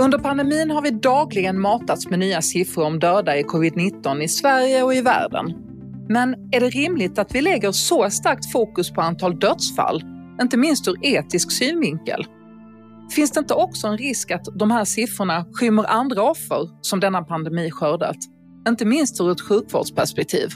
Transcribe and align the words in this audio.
Under 0.00 0.18
pandemin 0.18 0.70
har 0.70 0.82
vi 0.82 0.90
dagligen 0.90 1.60
matats 1.60 2.08
med 2.10 2.18
nya 2.18 2.42
siffror 2.42 2.84
om 2.84 2.98
döda 2.98 3.36
i 3.36 3.42
covid-19 3.42 4.22
i 4.22 4.28
Sverige 4.28 4.82
och 4.82 4.94
i 4.94 5.00
världen. 5.00 5.46
Men 6.08 6.34
är 6.52 6.60
det 6.60 6.68
rimligt 6.68 7.18
att 7.18 7.34
vi 7.34 7.40
lägger 7.40 7.72
så 7.72 8.10
starkt 8.10 8.52
fokus 8.52 8.90
på 8.90 9.00
antal 9.00 9.38
dödsfall, 9.38 10.02
inte 10.42 10.56
minst 10.56 10.88
ur 10.88 10.96
etisk 11.02 11.50
synvinkel? 11.52 12.26
Finns 13.14 13.30
det 13.30 13.40
inte 13.40 13.54
också 13.54 13.86
en 13.86 13.98
risk 13.98 14.30
att 14.30 14.44
de 14.54 14.70
här 14.70 14.84
siffrorna 14.84 15.46
skymmer 15.52 15.84
andra 15.84 16.22
offer 16.22 16.68
som 16.80 17.00
denna 17.00 17.22
pandemi 17.22 17.70
skördat? 17.70 18.18
Inte 18.68 18.84
minst 18.84 19.20
ur 19.20 19.32
ett 19.32 19.40
sjukvårdsperspektiv. 19.40 20.48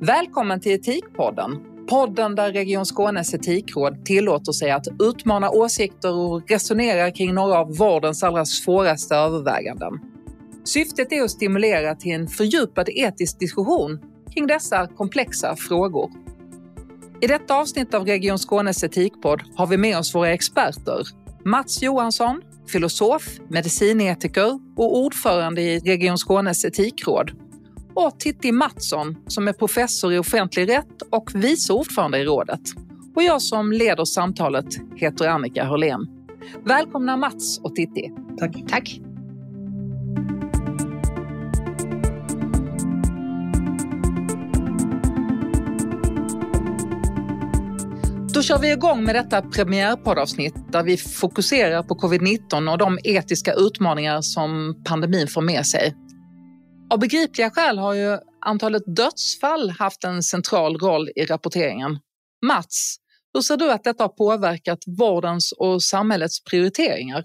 Välkommen 0.00 0.60
till 0.60 0.72
Etikpodden, 0.72 1.52
podden 1.88 2.34
där 2.34 2.52
Region 2.52 2.84
Skånes 2.84 3.34
etikråd 3.34 4.04
tillåter 4.04 4.52
sig 4.52 4.70
att 4.70 4.86
utmana 5.00 5.50
åsikter 5.50 6.14
och 6.14 6.50
resonera 6.50 7.10
kring 7.10 7.34
några 7.34 7.58
av 7.58 7.76
vårdens 7.76 8.22
allra 8.22 8.44
svåraste 8.44 9.16
överväganden. 9.16 10.00
Syftet 10.64 11.12
är 11.12 11.22
att 11.22 11.30
stimulera 11.30 11.94
till 11.94 12.12
en 12.12 12.28
fördjupad 12.28 12.88
etisk 12.88 13.38
diskussion 13.38 13.98
kring 14.34 14.46
dessa 14.46 14.86
komplexa 14.86 15.56
frågor. 15.56 16.10
I 17.20 17.26
detta 17.26 17.54
avsnitt 17.54 17.94
av 17.94 18.06
Region 18.06 18.38
Skånes 18.38 18.84
etikpodd 18.84 19.42
har 19.56 19.66
vi 19.66 19.76
med 19.76 19.98
oss 19.98 20.14
våra 20.14 20.32
experter 20.32 21.02
Mats 21.44 21.82
Johansson, 21.82 22.42
filosof, 22.68 23.22
medicinetiker 23.48 24.60
och 24.76 24.98
ordförande 24.98 25.62
i 25.62 25.78
Region 25.78 26.18
Skånes 26.18 26.64
etikråd 26.64 27.30
och 27.96 28.20
Titti 28.20 28.52
Mattsson 28.52 29.16
som 29.26 29.48
är 29.48 29.52
professor 29.52 30.12
i 30.12 30.18
offentlig 30.18 30.68
rätt 30.68 31.02
och 31.10 31.30
vice 31.34 31.72
ordförande 31.72 32.18
i 32.18 32.24
rådet. 32.24 32.60
Och 33.14 33.22
jag 33.22 33.42
som 33.42 33.72
leder 33.72 34.04
samtalet 34.04 34.66
heter 34.96 35.28
Annika 35.28 35.64
Hörlén. 35.64 36.06
Välkomna 36.64 37.16
Mats 37.16 37.58
och 37.58 37.74
Titti. 37.74 38.12
Tack. 38.38 38.56
Tack. 38.68 39.00
Då 48.34 48.42
kör 48.42 48.58
vi 48.58 48.72
igång 48.72 49.04
med 49.04 49.14
detta 49.14 49.42
premiärpoddavsnitt 49.42 50.54
där 50.72 50.82
vi 50.82 50.96
fokuserar 50.96 51.82
på 51.82 51.94
covid-19 51.94 52.72
och 52.72 52.78
de 52.78 52.98
etiska 53.04 53.52
utmaningar 53.52 54.20
som 54.20 54.76
pandemin 54.84 55.28
får 55.28 55.42
med 55.42 55.66
sig. 55.66 55.94
Av 56.90 56.98
begripliga 56.98 57.50
skäl 57.50 57.78
har 57.78 57.94
ju 57.94 58.18
antalet 58.40 58.82
dödsfall 58.86 59.70
haft 59.70 60.04
en 60.04 60.22
central 60.22 60.78
roll 60.78 61.08
i 61.16 61.24
rapporteringen. 61.24 61.98
Mats, 62.46 62.96
hur 63.34 63.40
ser 63.40 63.56
du 63.56 63.72
att 63.72 63.84
detta 63.84 64.04
har 64.04 64.08
påverkat 64.08 64.78
vårdens 64.98 65.52
och 65.52 65.82
samhällets 65.82 66.44
prioriteringar? 66.44 67.24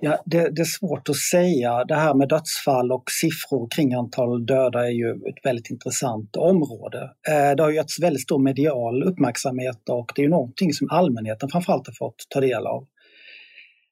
Ja, 0.00 0.22
det, 0.26 0.50
det, 0.56 0.62
är 0.62 0.78
svårt 0.78 1.08
att 1.08 1.16
säga. 1.16 1.84
Det 1.84 1.94
här 1.94 2.14
med 2.14 2.28
dödsfall 2.28 2.92
och 2.92 3.04
siffror 3.20 3.68
kring 3.70 3.94
antal 3.94 4.46
döda 4.46 4.86
är 4.86 4.90
ju 4.90 5.10
ett 5.10 5.44
väldigt 5.44 5.70
intressant 5.70 6.36
område. 6.36 7.10
Eh, 7.28 7.56
det 7.56 7.62
har 7.62 7.70
getts 7.70 8.02
väldigt 8.02 8.22
stor 8.22 8.38
medial 8.38 9.02
uppmärksamhet 9.02 9.88
och 9.88 10.12
det 10.14 10.20
är 10.20 10.24
ju 10.24 10.30
någonting 10.30 10.72
som 10.72 10.90
allmänheten 10.90 11.48
framförallt 11.48 11.86
har 11.86 11.94
fått 11.94 12.26
ta 12.28 12.40
del 12.40 12.66
av. 12.66 12.86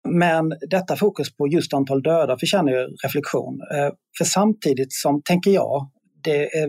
Men 0.07 0.49
detta 0.71 0.97
fokus 0.97 1.37
på 1.37 1.49
just 1.49 1.75
antal 1.75 2.03
döda 2.03 2.39
förtjänar 2.39 2.73
ju 2.73 2.87
reflektion. 3.05 3.61
Eh, 3.75 3.93
för 4.19 4.25
samtidigt 4.25 4.93
som, 4.93 5.23
tänker 5.23 5.51
jag, 5.51 5.91
det 6.25 6.57
är 6.59 6.69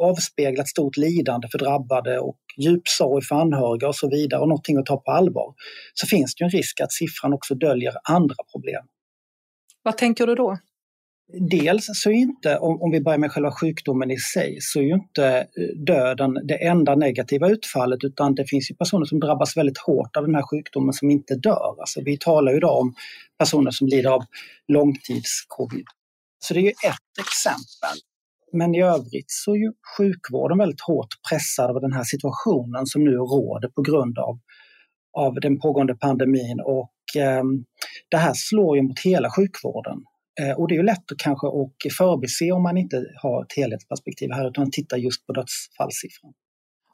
avspeglat 0.00 0.68
stort 0.68 0.96
lidande 0.96 1.48
för 1.48 1.58
drabbade 1.58 2.18
och 2.18 2.38
djup 2.58 2.88
sorg 2.88 3.24
för 3.24 3.34
anhöriga 3.34 3.88
och 3.88 3.96
så 3.96 4.10
vidare 4.10 4.40
och 4.40 4.48
någonting 4.48 4.76
att 4.76 4.86
ta 4.86 4.96
på 4.96 5.10
allvar, 5.10 5.54
så 5.94 6.06
finns 6.06 6.34
det 6.34 6.44
en 6.44 6.50
risk 6.50 6.80
att 6.80 6.92
siffran 6.92 7.32
också 7.32 7.54
döljer 7.54 7.92
andra 8.08 8.34
problem. 8.52 8.82
Vad 9.82 9.98
tänker 9.98 10.26
du 10.26 10.34
då? 10.34 10.58
Dels 11.32 11.86
så 11.92 12.10
är 12.10 12.14
inte, 12.14 12.58
om, 12.58 12.90
vi 12.90 13.00
börjar 13.00 13.18
med 13.18 13.32
själva 13.32 13.52
sjukdomen 13.52 14.10
i 14.10 14.16
sig, 14.16 14.58
så 14.60 14.78
är 14.78 14.82
ju 14.82 14.94
inte 14.94 15.26
eh, 15.26 15.84
döden 15.86 16.34
det 16.44 16.66
enda 16.66 16.94
negativa 16.94 17.48
utfallet 17.48 18.04
utan 18.04 18.34
det 18.34 18.46
finns 18.46 18.70
ju 18.70 18.74
personer 18.74 19.04
som 19.04 19.20
drabbas 19.20 19.56
väldigt 19.56 19.78
hårt 19.78 20.16
av 20.16 20.26
den 20.26 20.34
här 20.34 20.42
sjukdomen 20.42 20.92
som 20.92 21.10
inte 21.10 21.34
dör. 21.34 21.74
Alltså 21.80 22.00
vi 22.04 22.18
talar 22.18 22.52
ju 22.52 22.58
idag 22.58 22.78
om 22.78 22.94
personer 23.38 23.70
som 23.70 23.86
lider 23.86 24.10
av 24.10 24.22
långtidscovid. 24.68 25.84
Så 26.38 26.54
det 26.54 26.60
är 26.60 26.64
ju 26.64 26.68
ett 26.68 27.18
exempel. 27.20 27.98
Men 28.52 28.74
i 28.74 28.82
övrigt 28.82 29.30
så 29.30 29.54
är 29.54 29.58
ju 29.58 29.72
sjukvården 29.96 30.58
väldigt 30.58 30.80
hårt 30.80 31.08
pressad 31.30 31.70
av 31.70 31.80
den 31.80 31.92
här 31.92 32.04
situationen 32.04 32.86
som 32.86 33.04
nu 33.04 33.16
råder 33.16 33.68
på 33.68 33.82
grund 33.82 34.18
av, 34.18 34.38
av 35.12 35.34
den 35.34 35.60
pågående 35.60 35.94
pandemin 35.94 36.60
och 36.64 37.22
eh, 37.22 37.44
det 38.10 38.16
här 38.16 38.32
slår 38.34 38.76
ju 38.76 38.82
mot 38.82 38.98
hela 38.98 39.30
sjukvården. 39.30 40.04
Eh, 40.40 40.52
och 40.52 40.68
det 40.68 40.74
är 40.74 40.76
ju 40.76 40.82
lätt 40.82 41.12
att 41.12 41.18
kanske 41.18 41.46
att 41.46 41.92
förbise 41.98 42.52
om 42.52 42.62
man 42.62 42.76
inte 42.76 43.04
har 43.22 43.42
ett 43.42 43.56
helhetsperspektiv 43.56 44.32
här 44.32 44.48
utan 44.48 44.70
tittar 44.70 44.96
just 44.96 45.26
på 45.26 45.32
dödsfallssiffran. 45.32 46.32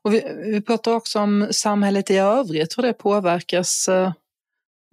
Och 0.02 0.14
vi, 0.14 0.24
vi 0.44 0.60
pratar 0.60 0.94
också 0.94 1.18
om 1.18 1.48
samhället 1.50 2.10
i 2.10 2.16
övrigt, 2.16 2.78
hur 2.78 2.82
det 2.82 2.92
påverkas. 2.92 3.88
Eh, 3.88 4.12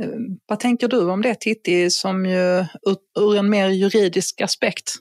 eh, 0.04 0.10
vad 0.46 0.60
tänker 0.60 0.88
du 0.88 1.12
om 1.12 1.22
det 1.22 1.36
Titti, 1.36 1.90
som 1.90 2.26
ju 2.26 2.60
ur, 2.60 2.98
ur 3.20 3.38
en 3.38 3.50
mer 3.50 3.70
juridisk 3.70 4.42
aspekt? 4.42 4.94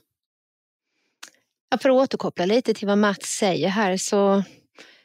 Ja, 1.69 1.77
för 1.77 1.89
att 1.89 1.95
återkoppla 1.95 2.45
lite 2.45 2.73
till 2.73 2.87
vad 2.87 2.97
Mats 2.97 3.25
säger 3.25 3.67
här 3.67 3.97
så, 3.97 4.43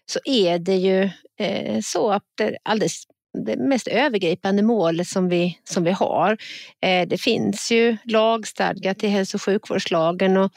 så 0.06 0.19
är 0.25 0.58
det 0.58 0.76
ju 0.76 1.10
eh, 1.41 1.81
så 1.82 2.10
att 2.10 2.25
det 2.34 2.58
alldeles 2.62 3.04
det 3.32 3.56
mest 3.56 3.88
övergripande 3.88 4.62
målet 4.62 5.06
som 5.06 5.28
vi, 5.28 5.58
som 5.64 5.84
vi 5.84 5.90
har. 5.90 6.36
Eh, 6.82 7.08
det 7.08 7.18
finns 7.18 7.70
ju 7.70 7.96
lagstadgat 8.04 9.04
i 9.04 9.08
hälso 9.08 9.36
och 9.36 9.42
sjukvårdslagen 9.42 10.36
och 10.36 10.52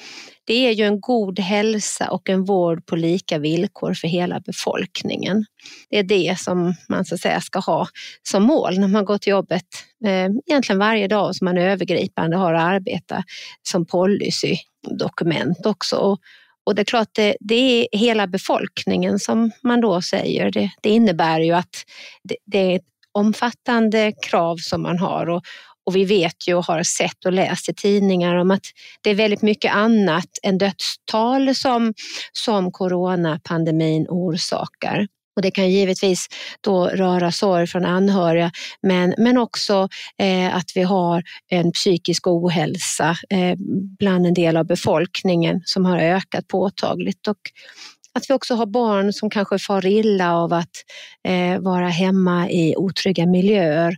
det 0.45 0.67
är 0.67 0.71
ju 0.71 0.85
en 0.85 1.01
god 1.01 1.39
hälsa 1.39 2.11
och 2.11 2.29
en 2.29 2.45
vård 2.45 2.85
på 2.85 2.95
lika 2.95 3.39
villkor 3.39 3.93
för 3.93 4.07
hela 4.07 4.39
befolkningen. 4.39 5.45
Det 5.89 5.99
är 5.99 6.03
det 6.03 6.39
som 6.39 6.73
man 6.89 7.05
så 7.05 7.15
att 7.15 7.21
säga 7.21 7.41
ska 7.41 7.59
ha 7.59 7.87
som 8.23 8.43
mål 8.43 8.79
när 8.79 8.87
man 8.87 9.05
går 9.05 9.17
till 9.17 9.31
jobbet 9.31 9.65
eh, 10.05 10.29
egentligen 10.47 10.79
varje 10.79 11.07
dag 11.07 11.35
som 11.35 11.45
man 11.45 11.57
övergripande 11.57 12.37
har 12.37 12.53
att 12.53 12.63
arbeta 12.63 13.23
som 13.63 13.85
policydokument 13.85 15.65
också. 15.65 16.17
Och 16.71 16.75
det 16.75 16.81
är 16.81 16.85
klart, 16.85 17.09
det, 17.11 17.37
det, 17.39 17.55
är 17.55 17.87
hela 17.97 18.27
befolkningen 18.27 19.19
som 19.19 19.51
man 19.63 19.81
då 19.81 20.01
säger. 20.01 20.51
Det, 20.51 20.71
det 20.81 20.89
innebär 20.89 21.39
ju 21.39 21.51
att 21.51 21.85
det, 22.23 22.35
det, 22.45 22.57
är 22.57 22.75
ett 22.75 22.85
omfattande 23.11 24.13
krav 24.21 24.57
som 24.57 24.81
man 24.81 24.99
har 24.99 25.29
och, 25.29 25.43
och 25.85 25.95
vi 25.95 26.05
vet 26.05 26.47
ju 26.47 26.53
och 26.53 26.65
har 26.65 26.83
sett 26.83 27.25
och 27.25 27.31
läst 27.31 27.69
i 27.69 27.73
tidningar 27.73 28.35
om 28.35 28.51
att 28.51 28.65
det 29.01 29.09
är 29.09 29.15
väldigt 29.15 29.41
mycket 29.41 29.73
annat 29.73 30.29
än 30.43 30.57
dödstal 30.57 31.55
som, 31.55 31.93
som 32.33 32.71
coronapandemin 32.71 34.05
orsakar. 34.09 35.07
Och 35.35 35.41
det 35.41 35.51
kan 35.51 35.71
givetvis 35.71 36.27
då 36.61 36.87
röra 36.87 37.31
sorg 37.31 37.67
från 37.67 37.85
anhöriga 37.85 38.51
men, 38.81 39.13
men 39.17 39.37
också 39.37 39.89
eh, 40.17 40.55
att 40.55 40.71
vi 40.75 40.81
har 40.81 41.23
en 41.47 41.71
psykisk 41.71 42.27
ohälsa 42.27 43.15
eh, 43.29 43.55
bland 43.99 44.25
en 44.25 44.33
del 44.33 44.57
av 44.57 44.65
befolkningen 44.65 45.61
som 45.65 45.85
har 45.85 45.99
ökat 45.99 46.47
påtagligt. 46.47 47.27
Och 47.27 47.37
att 48.13 48.29
vi 48.29 48.33
också 48.33 48.55
har 48.55 48.65
barn 48.65 49.13
som 49.13 49.29
kanske 49.29 49.59
far 49.59 49.85
illa 49.85 50.35
av 50.35 50.53
att 50.53 50.75
eh, 51.27 51.59
vara 51.59 51.87
hemma 51.87 52.49
i 52.49 52.75
otrygga 52.77 53.25
miljöer. 53.25 53.97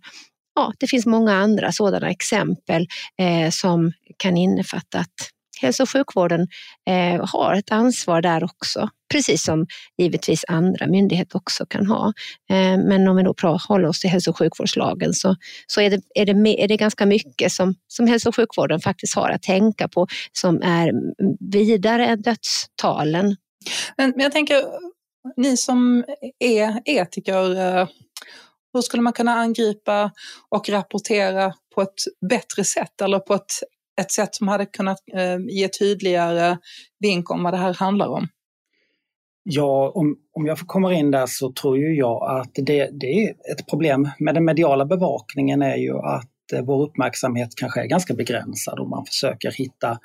Ja, 0.56 0.74
det 0.80 0.88
finns 0.88 1.06
många 1.06 1.34
andra 1.34 1.72
sådana 1.72 2.10
exempel 2.10 2.88
eh, 3.18 3.50
som 3.50 3.92
kan 4.18 4.38
innefatta 4.38 5.00
att 5.00 5.33
hälso 5.64 5.84
och 5.84 5.90
sjukvården 5.90 6.48
eh, 6.90 7.26
har 7.26 7.56
ett 7.56 7.72
ansvar 7.72 8.22
där 8.22 8.44
också, 8.44 8.90
precis 9.12 9.44
som 9.44 9.66
givetvis 9.98 10.46
andra 10.48 10.88
myndigheter 10.88 11.38
också 11.38 11.66
kan 11.66 11.86
ha. 11.88 12.14
Eh, 12.50 12.78
men 12.78 13.08
om 13.08 13.16
vi 13.16 13.24
då 13.24 13.58
håller 13.68 13.88
oss 13.88 14.00
till 14.00 14.10
hälso 14.10 14.32
och 14.32 14.38
sjukvårdslagen 14.38 15.14
så, 15.14 15.36
så 15.68 15.82
är, 15.82 15.90
det, 15.90 16.02
är, 16.16 16.26
det, 16.26 16.64
är 16.64 16.68
det 16.68 16.78
ganska 16.78 17.06
mycket 17.06 17.52
som, 17.52 17.76
som 17.88 18.08
hälso 18.08 18.30
och 18.30 18.36
sjukvården 18.36 18.80
faktiskt 18.80 19.16
har 19.16 19.30
att 19.30 19.44
tänka 19.44 19.88
på 19.88 20.08
som 20.32 20.62
är 20.62 20.92
vidare 21.50 22.06
än 22.06 22.22
dödstalen. 22.22 23.36
Men, 23.98 24.10
men 24.10 24.20
jag 24.20 24.32
tänker, 24.32 24.64
ni 25.38 25.58
som 25.58 26.04
är 26.40 26.82
etiker, 26.86 27.56
eh, 27.56 27.88
hur 28.74 28.82
skulle 28.82 29.04
man 29.04 29.14
kunna 29.14 29.34
angripa 29.34 30.12
och 30.50 30.70
rapportera 30.70 31.54
på 31.76 31.82
ett 31.82 32.30
bättre 32.30 32.64
sätt 32.64 33.02
eller 33.02 33.20
på 33.20 33.34
ett 33.34 33.52
ett 34.02 34.12
sätt 34.12 34.36
som 34.36 34.48
hade 34.48 34.66
kunnat 34.66 34.98
eh, 35.14 35.38
ge 35.50 35.68
tydligare 35.68 36.58
vink 37.00 37.32
om 37.32 37.44
vad 37.44 37.54
det 37.54 37.58
här 37.58 37.74
handlar 37.74 38.08
om? 38.08 38.28
Ja, 39.44 39.92
om, 39.96 40.16
om 40.34 40.46
jag 40.46 40.60
får 40.60 40.66
komma 40.66 40.94
in 40.94 41.12
där 41.12 41.26
så 41.26 41.52
tror 41.52 41.78
ju 41.78 41.96
jag 41.96 42.40
att 42.40 42.52
det, 42.54 42.90
det 42.92 43.08
är 43.08 43.30
ett 43.30 43.68
problem 43.70 44.10
med 44.20 44.36
den 44.36 44.46
mediala 44.46 44.86
bevakningen 44.86 45.62
är 45.62 45.76
ju 45.76 45.98
att 45.98 46.54
eh, 46.54 46.62
vår 46.62 46.84
uppmärksamhet 46.84 47.50
kanske 47.56 47.82
är 47.82 47.86
ganska 47.86 48.14
begränsad 48.14 48.80
och 48.80 48.90
man 48.90 49.06
försöker 49.06 49.52
hitta 49.52 50.00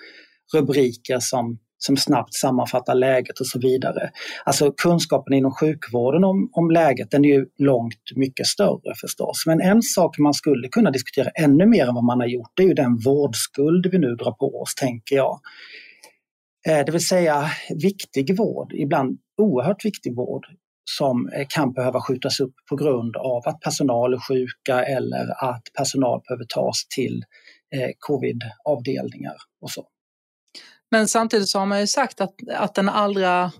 rubriker 0.55 1.19
som 1.21 1.59
som 1.79 1.97
snabbt 1.97 2.35
sammanfattar 2.35 2.95
läget 2.95 3.41
och 3.41 3.47
så 3.47 3.59
vidare. 3.59 4.11
Alltså 4.45 4.73
kunskapen 4.73 5.35
inom 5.35 5.53
sjukvården 5.53 6.25
om, 6.25 6.51
om 6.53 6.71
läget 6.71 7.11
den 7.11 7.25
är 7.25 7.29
ju 7.29 7.47
långt 7.59 8.17
mycket 8.17 8.47
större 8.47 8.95
förstås. 9.01 9.47
Men 9.47 9.61
en 9.61 9.83
sak 9.83 10.19
man 10.19 10.35
skulle 10.35 10.69
kunna 10.69 10.91
diskutera 10.91 11.29
ännu 11.29 11.67
mer 11.67 11.87
än 11.89 11.95
vad 11.95 12.05
man 12.05 12.21
har 12.21 12.27
gjort 12.27 12.51
det 12.55 12.63
är 12.63 12.67
ju 12.67 12.75
den 12.75 12.99
vårdskuld 12.99 13.87
vi 13.93 13.99
nu 13.99 14.15
drar 14.15 14.33
på 14.33 14.61
oss, 14.63 14.75
tänker 14.75 15.17
jag. 15.17 15.41
Eh, 16.69 16.85
det 16.85 16.93
vill 16.93 17.07
säga 17.07 17.51
viktig 17.71 18.37
vård, 18.37 18.73
ibland 18.73 19.19
oerhört 19.37 19.85
viktig 19.85 20.17
vård 20.17 20.47
som 20.91 21.29
eh, 21.29 21.47
kan 21.49 21.73
behöva 21.73 22.01
skjutas 22.01 22.41
upp 22.41 22.55
på 22.69 22.77
grund 22.77 23.17
av 23.17 23.43
att 23.47 23.61
personal 23.61 24.15
är 24.15 24.19
sjuka 24.19 24.85
eller 24.85 25.51
att 25.51 25.63
personal 25.77 26.21
behöver 26.29 26.45
tas 26.45 26.87
till 26.95 27.25
eh, 27.75 27.91
covid-avdelningar 27.99 29.37
och 29.61 29.71
så. 29.71 29.87
Men 30.91 31.09
samtidigt 31.09 31.49
så 31.49 31.59
har 31.59 31.67
man 31.67 31.81
ju 31.81 31.87
sagt 31.87 32.21
att, 32.21 32.35
att 32.57 32.75
den 32.75 32.89
allra 32.89 33.53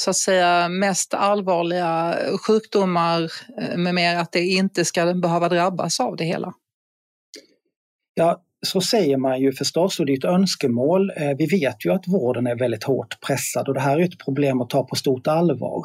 så 0.00 0.10
att 0.10 0.16
säga 0.16 0.68
mest 0.68 1.14
allvarliga 1.14 2.16
sjukdomar 2.46 3.32
eh, 3.58 3.76
med 3.76 3.94
mer 3.94 4.16
att 4.16 4.32
det 4.32 4.46
inte 4.46 4.84
ska 4.84 5.14
behöva 5.14 5.48
drabbas 5.48 6.00
av 6.00 6.16
det 6.16 6.24
hela. 6.24 6.52
Ja, 8.14 8.42
så 8.66 8.80
säger 8.80 9.16
man 9.16 9.40
ju 9.40 9.52
förstås 9.52 10.00
och 10.00 10.06
det 10.06 10.12
är 10.12 10.18
ett 10.18 10.24
önskemål. 10.24 11.10
Eh, 11.16 11.36
vi 11.38 11.46
vet 11.46 11.84
ju 11.86 11.92
att 11.92 12.08
vården 12.08 12.46
är 12.46 12.58
väldigt 12.58 12.84
hårt 12.84 13.20
pressad 13.26 13.68
och 13.68 13.74
det 13.74 13.80
här 13.80 13.98
är 13.98 14.04
ett 14.04 14.24
problem 14.24 14.60
att 14.60 14.70
ta 14.70 14.86
på 14.86 14.96
stort 14.96 15.26
allvar. 15.26 15.82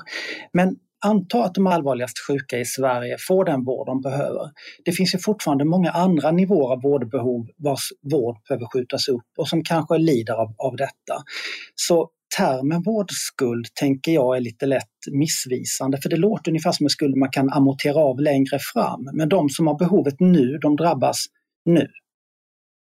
Men 0.53 0.75
anta 1.05 1.43
att 1.43 1.53
de 1.53 1.67
allvarligast 1.67 2.19
sjuka 2.27 2.59
i 2.59 2.65
Sverige 2.65 3.17
får 3.27 3.45
den 3.45 3.63
vård 3.63 3.87
de 3.87 4.01
behöver. 4.01 4.51
Det 4.85 4.91
finns 4.91 5.15
ju 5.15 5.19
fortfarande 5.19 5.65
många 5.65 5.91
andra 5.91 6.31
nivåer 6.31 6.71
av 6.71 6.81
vårdbehov 6.81 7.47
vars 7.57 7.89
vård 8.11 8.37
behöver 8.47 8.65
skjutas 8.65 9.07
upp 9.07 9.27
och 9.37 9.47
som 9.47 9.63
kanske 9.63 9.97
lider 9.97 10.33
av, 10.33 10.55
av 10.57 10.75
detta. 10.75 11.23
Så 11.75 12.09
termen 12.37 12.81
vårdskuld 12.81 13.65
tänker 13.73 14.11
jag 14.11 14.37
är 14.37 14.41
lite 14.41 14.65
lätt 14.65 14.97
missvisande 15.11 15.97
för 16.01 16.09
det 16.09 16.17
låter 16.17 16.51
ungefär 16.51 16.71
som 16.71 16.85
en 16.85 16.89
skuld 16.89 17.15
man 17.15 17.31
kan 17.31 17.49
amortera 17.49 17.99
av 17.99 18.19
längre 18.19 18.59
fram. 18.73 19.09
Men 19.13 19.29
de 19.29 19.49
som 19.49 19.67
har 19.67 19.77
behovet 19.77 20.19
nu, 20.19 20.57
de 20.61 20.75
drabbas 20.75 21.25
nu. 21.65 21.87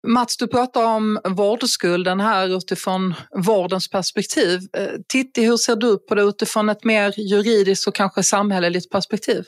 Mats, 0.06 0.36
du 0.36 0.46
pratar 0.46 0.84
om 0.84 1.20
vårdskulden 1.24 2.20
här 2.20 2.56
utifrån 2.56 3.14
vårdens 3.46 3.90
perspektiv. 3.90 4.60
Eh, 4.76 4.88
Titti, 5.08 5.44
hur 5.44 5.56
ser 5.56 5.76
du 5.76 5.98
på 5.98 6.14
det 6.14 6.22
utifrån 6.22 6.68
ett 6.68 6.84
mer 6.84 7.14
juridiskt 7.20 7.88
och 7.88 7.94
kanske 7.94 8.22
samhälleligt 8.22 8.90
perspektiv? 8.90 9.44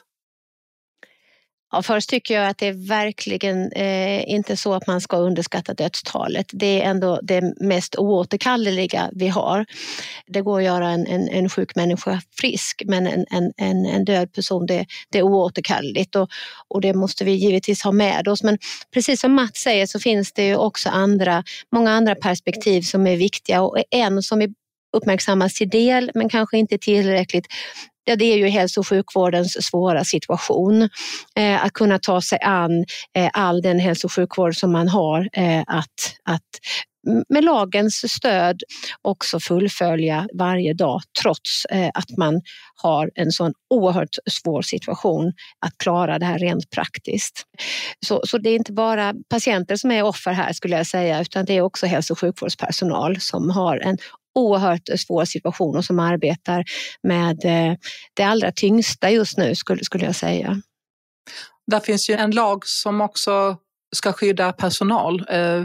Ja, 1.76 1.82
först 1.82 2.10
tycker 2.10 2.34
jag 2.34 2.46
att 2.46 2.58
det 2.58 2.66
är 2.66 2.88
verkligen 2.88 3.72
eh, 3.72 4.30
inte 4.30 4.56
så 4.56 4.74
att 4.74 4.86
man 4.86 5.00
ska 5.00 5.16
underskatta 5.16 5.74
dödstalet. 5.74 6.46
Det 6.52 6.82
är 6.82 6.90
ändå 6.90 7.20
det 7.22 7.60
mest 7.60 7.96
oåterkalleliga 7.96 9.10
vi 9.12 9.28
har. 9.28 9.66
Det 10.26 10.40
går 10.40 10.58
att 10.58 10.64
göra 10.64 10.88
en, 10.88 11.06
en, 11.06 11.28
en 11.28 11.48
sjuk 11.48 11.76
människa 11.76 12.20
frisk 12.40 12.82
men 12.86 13.06
en, 13.06 13.52
en, 13.56 13.86
en 13.86 14.04
död 14.04 14.32
person 14.32 14.66
det, 14.66 14.86
det 15.10 15.18
är 15.18 15.22
oåterkalleligt 15.22 16.16
och, 16.16 16.28
och 16.68 16.80
det 16.80 16.94
måste 16.94 17.24
vi 17.24 17.32
givetvis 17.32 17.82
ha 17.82 17.92
med 17.92 18.28
oss. 18.28 18.42
Men 18.42 18.58
precis 18.94 19.20
som 19.20 19.32
Mats 19.32 19.58
säger 19.58 19.86
så 19.86 20.00
finns 20.00 20.32
det 20.32 20.46
ju 20.46 20.56
också 20.56 20.88
andra, 20.88 21.44
många 21.72 21.90
andra 21.90 22.14
perspektiv 22.14 22.82
som 22.82 23.06
är 23.06 23.16
viktiga 23.16 23.62
och 23.62 23.82
en 23.90 24.22
som 24.22 24.38
vi 24.38 24.54
uppmärksammas 24.96 25.54
till 25.54 25.68
del 25.68 26.10
men 26.14 26.28
kanske 26.28 26.58
inte 26.58 26.78
tillräckligt 26.78 27.46
ja, 28.06 28.16
det 28.16 28.24
är 28.24 28.36
ju 28.36 28.46
hälso 28.46 28.80
och 28.80 28.88
sjukvårdens 28.88 29.66
svåra 29.66 30.04
situation. 30.04 30.88
Eh, 31.36 31.64
att 31.64 31.72
kunna 31.72 31.98
ta 31.98 32.20
sig 32.20 32.38
an 32.42 32.84
eh, 33.16 33.30
all 33.32 33.62
den 33.62 33.78
hälso 33.78 34.06
och 34.06 34.12
sjukvård 34.12 34.56
som 34.56 34.72
man 34.72 34.88
har 34.88 35.28
eh, 35.32 35.64
att, 35.66 36.16
att 36.24 36.42
med 37.28 37.44
lagens 37.44 38.12
stöd 38.12 38.62
också 39.02 39.40
fullfölja 39.40 40.28
varje 40.34 40.74
dag 40.74 41.00
trots 41.22 41.64
eh, 41.64 41.90
att 41.94 42.16
man 42.16 42.40
har 42.82 43.10
en 43.14 43.32
sån 43.32 43.52
oerhört 43.70 44.16
svår 44.30 44.62
situation 44.62 45.32
att 45.66 45.78
klara 45.78 46.18
det 46.18 46.26
här 46.26 46.38
rent 46.38 46.70
praktiskt. 46.70 47.42
Så, 48.06 48.22
så 48.26 48.38
det 48.38 48.50
är 48.50 48.56
inte 48.56 48.72
bara 48.72 49.14
patienter 49.30 49.76
som 49.76 49.90
är 49.90 50.02
offer 50.02 50.32
här 50.32 50.52
skulle 50.52 50.76
jag 50.76 50.86
säga 50.86 51.20
utan 51.20 51.44
det 51.44 51.52
är 51.52 51.60
också 51.60 51.86
hälso 51.86 52.12
och 52.12 52.18
sjukvårdspersonal 52.18 53.20
som 53.20 53.50
har 53.50 53.76
en 53.76 53.98
oerhört 54.36 54.88
svår 54.98 55.24
situation 55.24 55.76
och 55.76 55.84
som 55.84 55.98
arbetar 55.98 56.64
med 57.02 57.44
eh, 57.44 57.76
det 58.14 58.22
allra 58.22 58.52
tyngsta 58.52 59.10
just 59.10 59.38
nu 59.38 59.54
skulle, 59.54 59.84
skulle 59.84 60.04
jag 60.04 60.16
säga. 60.16 60.62
Där 61.66 61.80
finns 61.80 62.10
ju 62.10 62.14
en 62.14 62.30
lag 62.30 62.66
som 62.66 63.00
också 63.00 63.56
ska 63.96 64.12
skydda 64.12 64.52
personal. 64.52 65.26
Eh, 65.28 65.64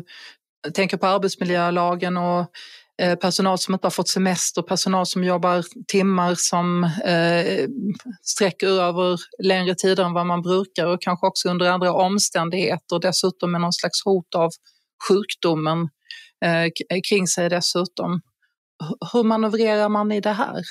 jag 0.63 0.73
tänker 0.73 0.97
på 0.97 1.07
arbetsmiljölagen 1.07 2.17
och 2.17 2.45
eh, 3.01 3.15
personal 3.15 3.57
som 3.57 3.73
inte 3.73 3.85
har 3.85 3.91
fått 3.91 4.09
semester, 4.09 4.61
personal 4.61 5.05
som 5.05 5.23
jobbar 5.23 5.63
timmar 5.87 6.35
som 6.37 6.83
eh, 6.83 7.67
sträcker 8.21 8.67
över 8.67 9.19
längre 9.43 9.75
tider 9.75 10.03
än 10.03 10.13
vad 10.13 10.25
man 10.25 10.41
brukar 10.41 10.85
och 10.85 11.01
kanske 11.01 11.27
också 11.27 11.49
under 11.49 11.69
andra 11.69 11.93
omständigheter 11.93 12.99
dessutom 12.99 13.51
med 13.51 13.61
någon 13.61 13.73
slags 13.73 14.05
hot 14.05 14.35
av 14.35 14.49
sjukdomen 15.07 15.89
eh, 16.45 16.99
kring 17.09 17.27
sig 17.27 17.49
dessutom 17.49 18.21
hur 19.13 19.23
manövrerar 19.23 19.89
man 19.89 20.11
i 20.11 20.21
det 20.21 20.31
här? 20.31 20.63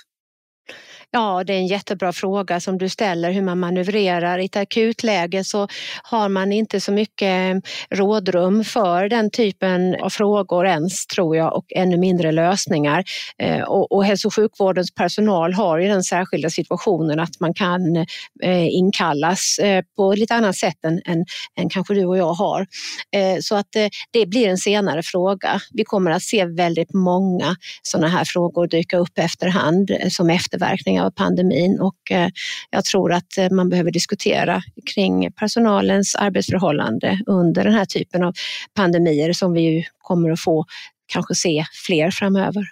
Ja, 1.12 1.44
det 1.44 1.52
är 1.52 1.58
en 1.58 1.66
jättebra 1.66 2.12
fråga 2.12 2.60
som 2.60 2.78
du 2.78 2.88
ställer 2.88 3.32
hur 3.32 3.42
man 3.42 3.58
manövrerar. 3.58 4.38
I 4.38 4.44
ett 4.44 4.56
akutläge 4.56 5.44
så 5.44 5.68
har 6.02 6.28
man 6.28 6.52
inte 6.52 6.80
så 6.80 6.92
mycket 6.92 7.54
eh, 7.54 7.96
rådrum 7.96 8.64
för 8.64 9.08
den 9.08 9.30
typen 9.30 9.96
av 10.00 10.10
frågor 10.10 10.66
ens 10.66 11.06
tror 11.06 11.36
jag 11.36 11.56
och 11.56 11.64
ännu 11.76 11.96
mindre 11.96 12.32
lösningar. 12.32 13.04
Eh, 13.38 13.62
och, 13.62 13.92
och 13.92 14.04
hälso 14.04 14.28
och 14.28 14.34
sjukvårdens 14.34 14.94
personal 14.94 15.52
har 15.52 15.78
ju 15.78 15.88
den 15.88 16.02
särskilda 16.02 16.50
situationen 16.50 17.20
att 17.20 17.40
man 17.40 17.54
kan 17.54 17.96
eh, 18.42 18.68
inkallas 18.68 19.58
eh, 19.58 19.84
på 19.96 20.12
lite 20.12 20.34
annat 20.34 20.56
sätt 20.56 20.84
än, 20.84 21.00
än, 21.04 21.24
än 21.60 21.68
kanske 21.68 21.94
du 21.94 22.04
och 22.06 22.18
jag 22.18 22.32
har. 22.32 22.66
Eh, 23.16 23.38
så 23.40 23.56
att 23.56 23.76
det 24.10 24.26
blir 24.26 24.48
en 24.48 24.58
senare 24.58 25.02
fråga. 25.02 25.60
Vi 25.72 25.84
kommer 25.84 26.10
att 26.10 26.22
se 26.22 26.44
väldigt 26.44 26.94
många 26.94 27.56
sådana 27.82 28.08
här 28.08 28.24
frågor 28.24 28.66
dyka 28.66 28.98
upp 28.98 29.18
efterhand 29.18 29.90
som 30.10 30.30
efterverkningar 30.30 30.99
av 31.04 31.10
pandemin 31.10 31.80
och 31.80 32.10
eh, 32.10 32.28
jag 32.70 32.84
tror 32.84 33.12
att 33.12 33.38
eh, 33.38 33.50
man 33.50 33.68
behöver 33.68 33.90
diskutera 33.90 34.62
kring 34.94 35.32
personalens 35.32 36.14
arbetsförhållande 36.14 37.20
under 37.26 37.64
den 37.64 37.72
här 37.72 37.84
typen 37.84 38.24
av 38.24 38.34
pandemier 38.74 39.32
som 39.32 39.52
vi 39.52 39.60
ju 39.60 39.84
kommer 39.98 40.30
att 40.30 40.40
få 40.40 40.64
kanske 41.06 41.34
se 41.34 41.64
fler 41.86 42.10
framöver. 42.10 42.64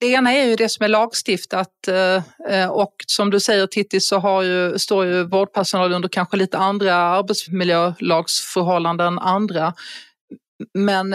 Det 0.00 0.06
ena 0.06 0.32
är 0.32 0.46
ju 0.46 0.56
det 0.56 0.68
som 0.68 0.84
är 0.84 0.88
lagstiftat 0.88 1.88
eh, 2.50 2.70
och 2.70 2.94
som 3.06 3.30
du 3.30 3.40
säger 3.40 3.66
Titti 3.66 4.00
så 4.00 4.18
har 4.18 4.42
ju, 4.42 4.78
står 4.78 5.06
ju 5.06 5.24
vårdpersonal 5.24 5.92
under 5.92 6.08
kanske 6.08 6.36
lite 6.36 6.58
andra 6.58 6.94
arbetsmiljölagsförhållanden 6.94 9.06
än 9.06 9.18
andra. 9.18 9.74
Men 10.74 11.14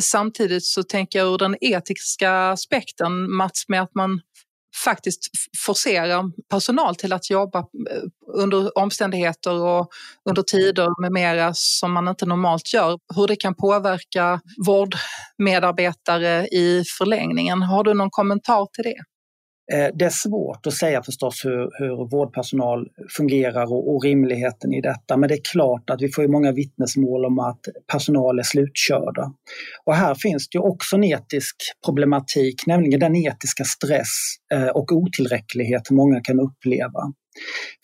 samtidigt 0.00 0.64
så 0.64 0.82
tänker 0.82 1.18
jag 1.18 1.34
ur 1.34 1.38
den 1.38 1.56
etiska 1.60 2.50
aspekten 2.50 3.32
Mats 3.32 3.68
med 3.68 3.82
att 3.82 3.94
man 3.94 4.20
faktiskt 4.84 5.20
forcera 5.66 6.24
personal 6.50 6.96
till 6.96 7.12
att 7.12 7.30
jobba 7.30 7.58
eh, 7.58 8.02
under 8.34 8.78
omständigheter 8.78 9.52
och 9.52 9.88
under 10.28 10.42
tider 10.42 11.02
med 11.02 11.12
mera 11.12 11.50
som 11.54 11.92
man 11.92 12.08
inte 12.08 12.26
normalt 12.26 12.74
gör. 12.74 12.98
Hur 13.16 13.26
det 13.26 13.36
kan 13.36 13.54
påverka 13.54 14.40
vårdmedarbetare 14.66 16.46
i 16.46 16.84
förlängningen. 16.98 17.62
Har 17.62 17.84
du 17.84 17.94
någon 17.94 18.10
kommentar 18.10 18.66
till 18.72 18.84
det? 18.84 19.09
Eh, 19.72 19.88
det 19.94 20.04
är 20.04 20.10
svårt 20.10 20.66
att 20.66 20.74
säga 20.74 21.02
förstås 21.02 21.44
hur, 21.44 21.70
hur 21.78 22.10
vårdpersonal 22.10 22.88
fungerar 23.16 23.72
och, 23.72 23.94
och, 23.94 24.04
rimligheten 24.04 24.72
i 24.72 24.80
detta. 24.80 25.16
Men 25.16 25.28
det 25.28 25.34
är 25.34 25.52
klart 25.52 25.90
att 25.90 26.02
vi 26.02 26.08
får 26.08 26.28
många 26.28 26.52
vittnesmål 26.52 27.24
om 27.24 27.38
att 27.38 27.60
personal 27.92 28.38
är 28.38 28.42
slutkörda. 28.42 29.32
Och 29.84 29.94
här 29.94 30.14
finns 30.14 30.48
det 30.48 30.58
också 30.58 30.96
en 30.96 31.04
etisk 31.04 31.56
problematik, 31.84 32.66
nämligen 32.66 33.00
den 33.00 33.16
etiska 33.16 33.64
stress 33.64 34.36
eh, 34.54 34.68
och 34.68 34.92
otillräcklighet 34.92 35.90
många 35.90 36.20
kan 36.20 36.40
uppleva. 36.40 37.12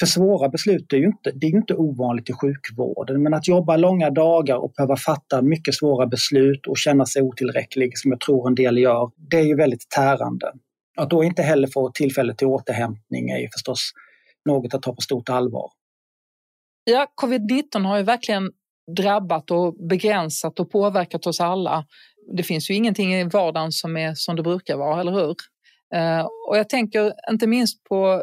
För 0.00 0.06
svåra 0.06 0.48
beslut 0.48 0.92
är 0.92 0.96
ju 0.96 1.06
inte, 1.06 1.30
det 1.34 1.46
är 1.46 1.56
inte 1.56 1.74
ovanligt 1.74 2.30
i 2.30 2.32
sjukvården, 2.32 3.22
men 3.22 3.34
att 3.34 3.48
jobba 3.48 3.76
långa 3.76 4.10
dagar 4.10 4.56
och 4.56 4.72
behöva 4.76 4.96
fatta 4.96 5.42
mycket 5.42 5.74
svåra 5.74 6.06
beslut 6.06 6.66
och 6.66 6.78
känna 6.78 7.06
sig 7.06 7.22
otillräcklig, 7.22 7.98
som 7.98 8.10
jag 8.10 8.20
tror 8.20 8.48
en 8.48 8.54
del 8.54 8.78
gör, 8.78 9.10
det 9.30 9.36
är 9.36 9.44
ju 9.44 9.56
väldigt 9.56 9.90
tärande. 9.96 10.52
Att 10.96 11.10
då 11.10 11.24
inte 11.24 11.42
heller 11.42 11.68
få 11.68 11.90
tillfälle 11.90 12.34
till 12.34 12.46
återhämtning 12.46 13.30
är 13.30 13.38
ju 13.38 13.48
förstås 13.48 13.92
något 14.44 14.74
att 14.74 14.82
ta 14.82 14.94
på 14.94 15.00
stort 15.00 15.28
allvar. 15.28 15.70
Ja, 16.84 17.06
covid-19 17.22 17.84
har 17.86 17.96
ju 17.96 18.02
verkligen 18.02 18.50
drabbat 18.96 19.50
och 19.50 19.88
begränsat 19.88 20.60
och 20.60 20.70
påverkat 20.70 21.26
oss 21.26 21.40
alla. 21.40 21.86
Det 22.36 22.42
finns 22.42 22.70
ju 22.70 22.74
ingenting 22.74 23.14
i 23.14 23.24
vardagen 23.24 23.72
som 23.72 23.96
är 23.96 24.14
som 24.14 24.36
det 24.36 24.42
brukar 24.42 24.76
vara, 24.76 25.00
eller 25.00 25.12
hur? 25.12 25.34
Eh, 25.94 26.26
och 26.48 26.58
jag 26.58 26.68
tänker 26.68 27.12
inte 27.30 27.46
minst 27.46 27.84
på 27.84 28.22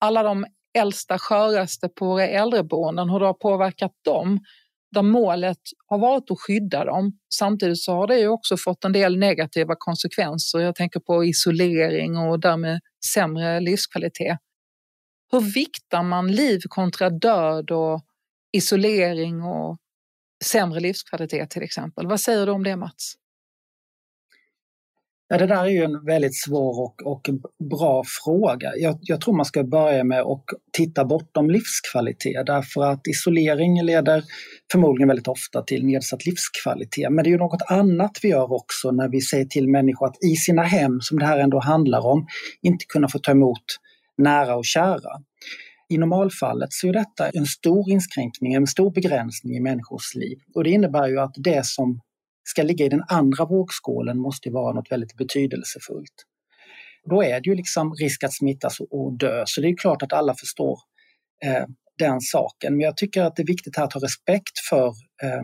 alla 0.00 0.22
de 0.22 0.46
äldsta, 0.78 1.18
sköraste 1.18 1.88
på 1.88 2.06
våra 2.06 2.28
äldreboenden, 2.28 3.10
hur 3.10 3.20
det 3.20 3.26
har 3.26 3.34
påverkat 3.34 3.92
dem 4.04 4.40
där 4.94 5.02
målet 5.02 5.58
har 5.86 5.98
varit 5.98 6.30
att 6.30 6.40
skydda 6.40 6.84
dem. 6.84 7.18
Samtidigt 7.34 7.82
så 7.82 7.92
har 7.92 8.06
det 8.06 8.18
ju 8.18 8.28
också 8.28 8.56
fått 8.56 8.84
en 8.84 8.92
del 8.92 9.18
negativa 9.18 9.74
konsekvenser. 9.78 10.58
Jag 10.58 10.74
tänker 10.74 11.00
på 11.00 11.24
isolering 11.24 12.16
och 12.16 12.40
därmed 12.40 12.80
sämre 13.14 13.60
livskvalitet. 13.60 14.38
Hur 15.32 15.40
viktar 15.40 16.02
man 16.02 16.32
liv 16.32 16.60
kontra 16.68 17.10
död 17.10 17.70
och 17.70 18.00
isolering 18.56 19.42
och 19.42 19.78
sämre 20.44 20.80
livskvalitet 20.80 21.50
till 21.50 21.62
exempel? 21.62 22.06
Vad 22.06 22.20
säger 22.20 22.46
du 22.46 22.52
om 22.52 22.64
det 22.64 22.76
Mats? 22.76 23.14
Ja, 25.28 25.38
det 25.38 25.46
där 25.46 25.64
är 25.64 25.68
ju 25.68 25.84
en 25.84 26.04
väldigt 26.04 26.36
svår 26.36 26.80
och, 26.80 27.06
och 27.06 27.28
bra 27.70 28.02
fråga. 28.24 28.72
Jag, 28.76 28.98
jag, 29.00 29.20
tror 29.20 29.36
man 29.36 29.44
ska 29.44 29.64
börja 29.64 30.04
med 30.04 30.20
att 30.20 30.44
titta 30.72 31.04
bortom 31.04 31.50
livskvalitet 31.50 32.46
därför 32.46 32.84
att 32.84 33.06
isolering 33.06 33.82
leder 33.82 34.24
förmodligen 34.72 35.08
väldigt 35.08 35.28
ofta 35.28 35.62
till 35.62 35.86
nedsatt 35.86 36.26
livskvalitet. 36.26 37.12
Men 37.12 37.24
det 37.24 37.28
är 37.28 37.32
ju 37.32 37.38
något 37.38 37.62
annat 37.68 38.18
vi 38.22 38.28
gör 38.28 38.52
också 38.52 38.90
när 38.90 39.08
vi 39.08 39.20
säger 39.20 39.44
till 39.44 39.68
människor 39.68 40.06
att 40.06 40.24
i 40.24 40.36
sina 40.36 40.62
hem, 40.62 41.00
som 41.00 41.18
det 41.18 41.26
här 41.26 41.38
ändå 41.38 41.60
handlar 41.60 42.06
om, 42.06 42.26
inte 42.62 42.84
kunna 42.88 43.08
få 43.08 43.18
ta 43.18 43.30
emot 43.30 43.64
nära 44.18 44.56
och 44.56 44.64
kära. 44.64 45.22
I 45.88 45.98
normalfallet 45.98 46.72
så 46.72 46.88
är 46.88 46.92
detta 46.92 47.28
en 47.28 47.46
stor 47.46 47.90
inskränkning, 47.90 48.54
en 48.54 48.66
stor 48.66 48.90
begränsning 48.90 49.56
i 49.56 49.60
människors 49.60 50.14
liv. 50.14 50.38
Och 50.54 50.64
det 50.64 50.70
innebär 50.70 51.08
ju 51.08 51.18
att 51.20 51.34
det 51.36 51.66
som 51.66 52.00
ska 52.44 52.62
ligga 52.62 52.84
i 52.84 52.88
den 52.88 53.04
andra 53.08 53.44
vågskålen 53.44 54.18
måste 54.18 54.50
vara 54.50 54.72
något 54.72 54.92
väldigt 54.92 55.16
betydelsefullt. 55.16 56.24
Då 57.10 57.22
är 57.22 57.40
det 57.40 57.50
ju 57.50 57.54
liksom 57.54 57.94
risk 57.94 58.24
att 58.24 58.34
smittas 58.34 58.80
och 58.90 59.12
dö, 59.18 59.42
så 59.46 59.60
det 59.60 59.68
är 59.68 59.76
klart 59.76 60.02
att 60.02 60.12
alla 60.12 60.34
förstår 60.34 60.78
eh, 61.44 61.64
den 61.98 62.20
saken. 62.20 62.76
Men 62.76 62.80
jag 62.80 62.96
tycker 62.96 63.22
att 63.22 63.36
det 63.36 63.42
är 63.42 63.46
viktigt 63.46 63.76
här 63.76 63.84
att 63.84 63.92
ha 63.92 64.00
respekt 64.00 64.58
för 64.70 64.86
eh, 65.22 65.42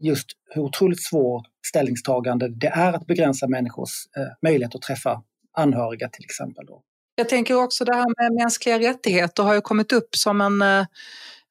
just 0.00 0.26
hur 0.50 0.62
otroligt 0.62 1.02
svårt 1.02 1.46
ställningstagande 1.66 2.48
det 2.48 2.66
är 2.66 2.92
att 2.92 3.06
begränsa 3.06 3.48
människors 3.48 3.90
eh, 4.16 4.32
möjlighet 4.42 4.74
att 4.74 4.82
träffa 4.82 5.22
anhöriga 5.52 6.08
till 6.08 6.24
exempel. 6.24 6.66
Då. 6.66 6.82
Jag 7.14 7.28
tänker 7.28 7.54
också 7.62 7.84
det 7.84 7.94
här 7.94 8.22
med 8.22 8.42
mänskliga 8.42 8.78
rättigheter 8.78 9.42
har 9.42 9.54
ju 9.54 9.60
kommit 9.60 9.92
upp 9.92 10.16
som 10.16 10.40
en, 10.40 10.62
eh, 10.62 10.86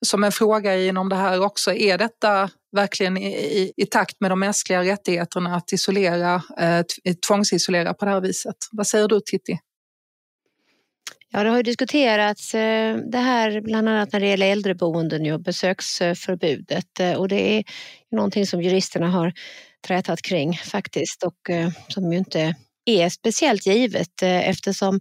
som 0.06 0.24
en 0.24 0.32
fråga 0.32 0.76
inom 0.78 1.10
det 1.10 1.16
här 1.16 1.42
också. 1.42 1.74
Är 1.74 1.98
detta 1.98 2.50
verkligen 2.72 3.18
i, 3.18 3.34
i, 3.36 3.74
i 3.78 3.86
takt 3.86 4.16
med 4.20 4.32
de 4.32 4.40
mänskliga 4.40 4.84
rättigheterna 4.84 5.56
att 5.56 5.74
isolera, 5.74 6.42
eh, 6.60 6.78
eh 6.80 6.84
tvångsisolera 7.28 7.94
på 7.94 8.06
det 8.06 8.12
här 8.12 8.22
viset? 8.22 8.56
Vad 8.72 8.88
säger 8.88 9.08
du 9.08 9.20
Titti? 9.26 9.60
Ja, 11.32 11.44
det 11.44 11.50
har 11.50 11.58
ju 11.58 11.64
diskuterats 11.64 12.56
eh, 12.56 12.98
det 12.98 13.18
här 13.18 13.62
bland 13.62 13.90
annat 13.90 14.14
när 14.14 14.20
det 14.20 14.28
gäller 14.28 14.52
äldreboenden 14.52 15.34
och 15.34 15.42
besöksförbudet 15.42 17.00
eh, 17.00 17.14
och 17.14 17.28
det 17.28 17.58
är 17.58 17.64
någonting 18.12 18.46
som 18.46 18.62
juristerna 18.62 19.08
har 19.08 19.34
trätat 19.88 20.22
kring 20.22 20.54
faktiskt 20.54 21.24
och 21.24 21.50
som 21.88 22.12
ju 22.12 22.18
inte 22.18 22.56
är 22.86 23.10
speciellt 23.10 23.66
givet 23.66 24.22
eh, 24.22 24.50
eftersom 24.50 25.00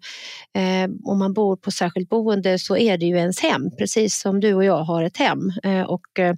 eh, 0.55 0.91
om 1.05 1.19
man 1.19 1.33
bor 1.33 1.57
på 1.57 1.71
särskilt 1.71 2.09
boende 2.09 2.59
så 2.59 2.77
är 2.77 2.99
det 2.99 3.07
ju 3.07 3.17
ens 3.17 3.41
hem, 3.41 3.71
precis 3.79 4.21
som 4.21 4.41
du 4.41 4.55
och 4.55 4.65
jag 4.65 4.85
har 4.85 5.03
ett 5.03 5.17
hem. 5.17 5.39
Eh, 5.63 5.83
och 5.83 6.19
eh, 6.19 6.35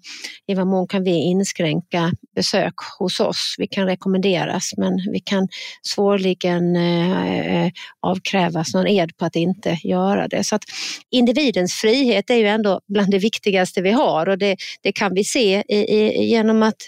i 0.47 0.55
vad 0.55 0.67
mån 0.67 0.89
kan 0.89 1.05
vi 1.05 1.11
inskränka 1.11 2.13
besök 2.35 2.75
hos 2.99 3.21
oss? 3.21 3.55
Vi 3.59 3.67
kan 3.67 3.87
rekommenderas 3.87 4.71
men 4.77 4.97
vi 5.13 5.21
kan 5.21 5.49
svårligen 5.83 6.77
eh, 6.77 7.65
eh 7.65 7.73
avkrävas 8.01 8.75
någon 8.75 8.87
ed 8.87 9.17
på 9.17 9.25
att 9.25 9.37
inte 9.37 9.79
göra 9.83 10.29
det. 10.29 10.45
Så 10.45 10.55
att 10.55 10.63
individens 11.11 11.75
frihet 11.75 12.31
är 12.31 12.35
ju 12.35 12.47
ändå 12.47 12.81
bland 12.89 13.11
det 13.11 13.19
viktigaste 13.19 13.83
vi 13.83 13.91
har 13.91 14.29
och 14.29 14.39
det, 14.39 14.57
det 14.81 14.93
kan 14.93 15.15
vi 15.15 15.25
se 15.25 15.63
i, 15.69 15.77
i, 15.77 16.25
genom 16.25 16.63
att 16.63 16.83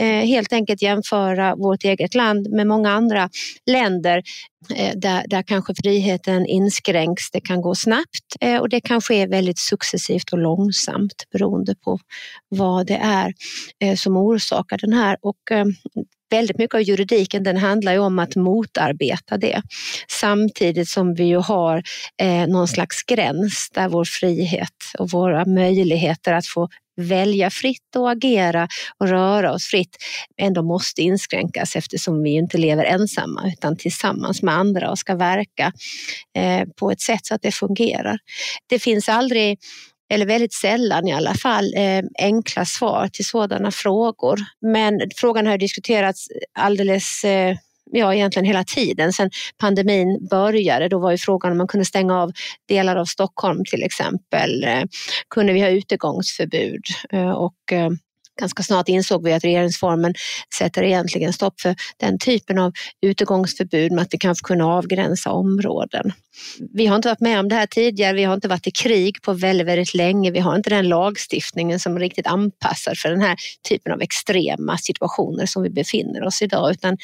eh, 0.00 0.06
helt 0.06 0.52
enkelt 0.52 0.82
jämföra 0.82 1.56
vårt 1.56 1.84
eget 1.84 2.14
land 2.14 2.50
med 2.50 2.66
många 2.66 2.90
andra 2.90 3.30
länder 3.66 4.05
länder 4.06 4.22
eh, 4.74 4.96
där, 4.96 5.24
där 5.28 5.42
kanske 5.42 5.74
friheten 5.82 6.46
inskränks. 6.46 7.30
Det 7.30 7.40
kan 7.40 7.60
gå 7.60 7.74
snabbt 7.74 8.36
eh, 8.40 8.60
och 8.60 8.68
det 8.68 8.80
kan 8.80 9.00
ske 9.00 9.26
väldigt 9.26 9.58
successivt 9.58 10.32
och 10.32 10.38
långsamt 10.38 11.24
beroende 11.32 11.74
på 11.74 11.98
vad 12.48 12.86
det 12.86 13.00
är 13.02 13.34
eh, 13.80 13.96
som 13.96 14.16
orsakar 14.16 14.78
den 14.78 14.92
här. 14.92 15.16
Och 15.20 15.36
väldigt 16.30 16.58
mycket 16.58 16.74
av 16.74 16.82
juridiken 16.82 17.42
den 17.42 17.56
handlar 17.56 17.92
ju 17.92 17.98
om 17.98 18.18
att 18.18 18.36
motarbeta 18.36 19.36
det. 19.36 19.62
Samtidigt 20.08 20.88
som 20.88 21.14
vi 21.14 21.24
ju 21.24 21.36
har 21.36 21.82
eh, 22.22 22.46
någon 22.46 22.68
slags 22.68 23.02
gräns 23.02 23.70
där 23.74 23.88
vår 23.88 24.04
frihet 24.04 24.74
och 24.98 25.10
våra 25.10 25.44
möjligheter 25.44 26.32
att 26.32 26.46
få 26.46 26.68
välja 26.96 27.50
fritt 27.50 27.96
och 27.96 28.10
agera 28.10 28.68
och 28.98 29.08
röra 29.08 29.52
oss 29.52 29.66
fritt 29.66 29.96
ändå 30.40 30.62
måste 30.62 31.02
inskränkas 31.02 31.76
eftersom 31.76 32.22
vi 32.22 32.30
inte 32.30 32.58
lever 32.58 32.84
ensamma 32.84 33.52
utan 33.52 33.76
tillsammans 33.76 34.42
med 34.42 34.54
andra 34.54 34.90
och 34.90 34.98
ska 34.98 35.14
verka 35.14 35.72
eh, 36.38 36.68
på 36.76 36.90
ett 36.90 37.00
sätt 37.00 37.26
så 37.26 37.34
att 37.34 37.42
det 37.42 37.52
fungerar. 37.52 38.18
Det 38.68 38.78
finns 38.78 39.08
aldrig 39.08 39.58
eller 40.08 40.26
väldigt 40.26 40.54
sällan 40.54 41.08
i 41.08 41.12
alla 41.12 41.34
fall, 41.34 41.74
eh, 41.76 42.02
enkla 42.18 42.64
svar 42.64 43.08
till 43.12 43.24
sådana 43.24 43.70
frågor. 43.70 44.38
Men 44.60 45.00
frågan 45.16 45.46
har 45.46 45.58
diskuterats 45.58 46.28
alldeles 46.58 47.24
eh, 47.24 47.56
ja, 47.92 48.14
egentligen 48.14 48.46
hela 48.46 48.64
tiden 48.64 49.12
sedan 49.12 49.30
pandemin 49.58 50.28
började. 50.30 50.88
Då 50.88 50.98
var 50.98 51.10
ju 51.10 51.18
frågan 51.18 51.52
om 51.52 51.58
man 51.58 51.68
kunde 51.68 51.84
stänga 51.84 52.22
av 52.22 52.32
delar 52.68 52.96
av 52.96 53.04
Stockholm 53.04 53.62
till 53.70 53.82
exempel. 53.82 54.64
Eh, 54.64 54.82
kunde 55.30 55.52
vi 55.52 55.60
ha 55.60 55.68
utegångsförbud? 55.68 56.82
Och 57.36 57.72
ganska 58.40 58.62
snart 58.62 58.88
insåg 58.88 59.24
vi 59.24 59.32
att 59.32 59.44
regeringsformen 59.44 60.14
sätter 60.58 60.82
egentligen 60.82 61.32
stopp 61.32 61.60
för 61.60 61.74
den 61.96 62.18
typen 62.18 62.58
av 62.58 62.72
utegångsförbud 63.02 63.92
med 63.92 64.02
att 64.02 64.14
vi 64.14 64.18
kanske 64.18 64.44
kunna 64.44 64.66
avgränsa 64.66 65.30
områden. 65.30 66.12
Vi 66.74 66.86
har 66.86 66.96
inte 66.96 67.08
varit 67.08 67.20
med 67.20 67.40
om 67.40 67.48
det 67.48 67.54
här 67.54 67.66
tidigare, 67.66 68.16
vi 68.16 68.24
har 68.24 68.34
inte 68.34 68.48
varit 68.48 68.66
i 68.66 68.70
krig 68.70 69.22
på 69.22 69.32
väldigt, 69.32 69.66
väldigt 69.66 69.94
länge, 69.94 70.30
vi 70.30 70.38
har 70.38 70.56
inte 70.56 70.70
den 70.70 70.88
lagstiftningen 70.88 71.80
som 71.80 71.98
riktigt 71.98 72.26
anpassad 72.26 72.98
för 72.98 73.08
den 73.08 73.20
här 73.20 73.36
typen 73.68 73.92
av 73.92 74.02
extrema 74.02 74.78
situationer 74.78 75.46
som 75.46 75.62
vi 75.62 75.70
befinner 75.70 76.22
oss 76.24 76.42
i 76.42 76.44
idag 76.44 76.70
utan 76.70 76.96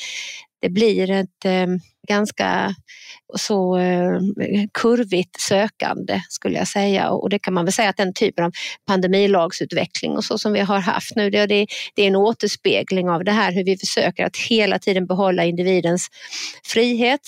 det 0.60 0.68
blir 0.68 1.10
ett 1.10 1.44
eh, 1.44 1.66
ganska 2.08 2.74
så 3.36 3.78
eh, 3.78 4.20
kurvigt 4.74 5.40
sökande 5.40 6.20
skulle 6.28 6.58
jag 6.58 6.68
säga 6.68 7.10
och 7.10 7.30
det 7.30 7.38
kan 7.38 7.54
man 7.54 7.64
väl 7.64 7.72
säga 7.72 7.88
att 7.88 7.96
den 7.96 8.14
typen 8.14 8.44
av 8.44 8.52
pandemilagsutveckling 8.86 10.12
och 10.12 10.24
så 10.24 10.38
som 10.38 10.52
vi 10.52 10.60
har 10.60 10.78
haft 10.78 11.16
nu 11.16 11.30
det, 11.30 11.46
det 11.46 12.02
är 12.02 12.06
en 12.06 12.16
återspegling 12.16 13.10
av 13.10 13.24
det 13.24 13.32
här 13.32 13.52
hur 13.52 13.64
vi 13.64 13.76
försöker 13.76 14.26
att 14.26 14.36
hela 14.36 14.78
tiden 14.78 15.06
behålla 15.06 15.44
individens 15.44 16.08
frihet 16.64 17.20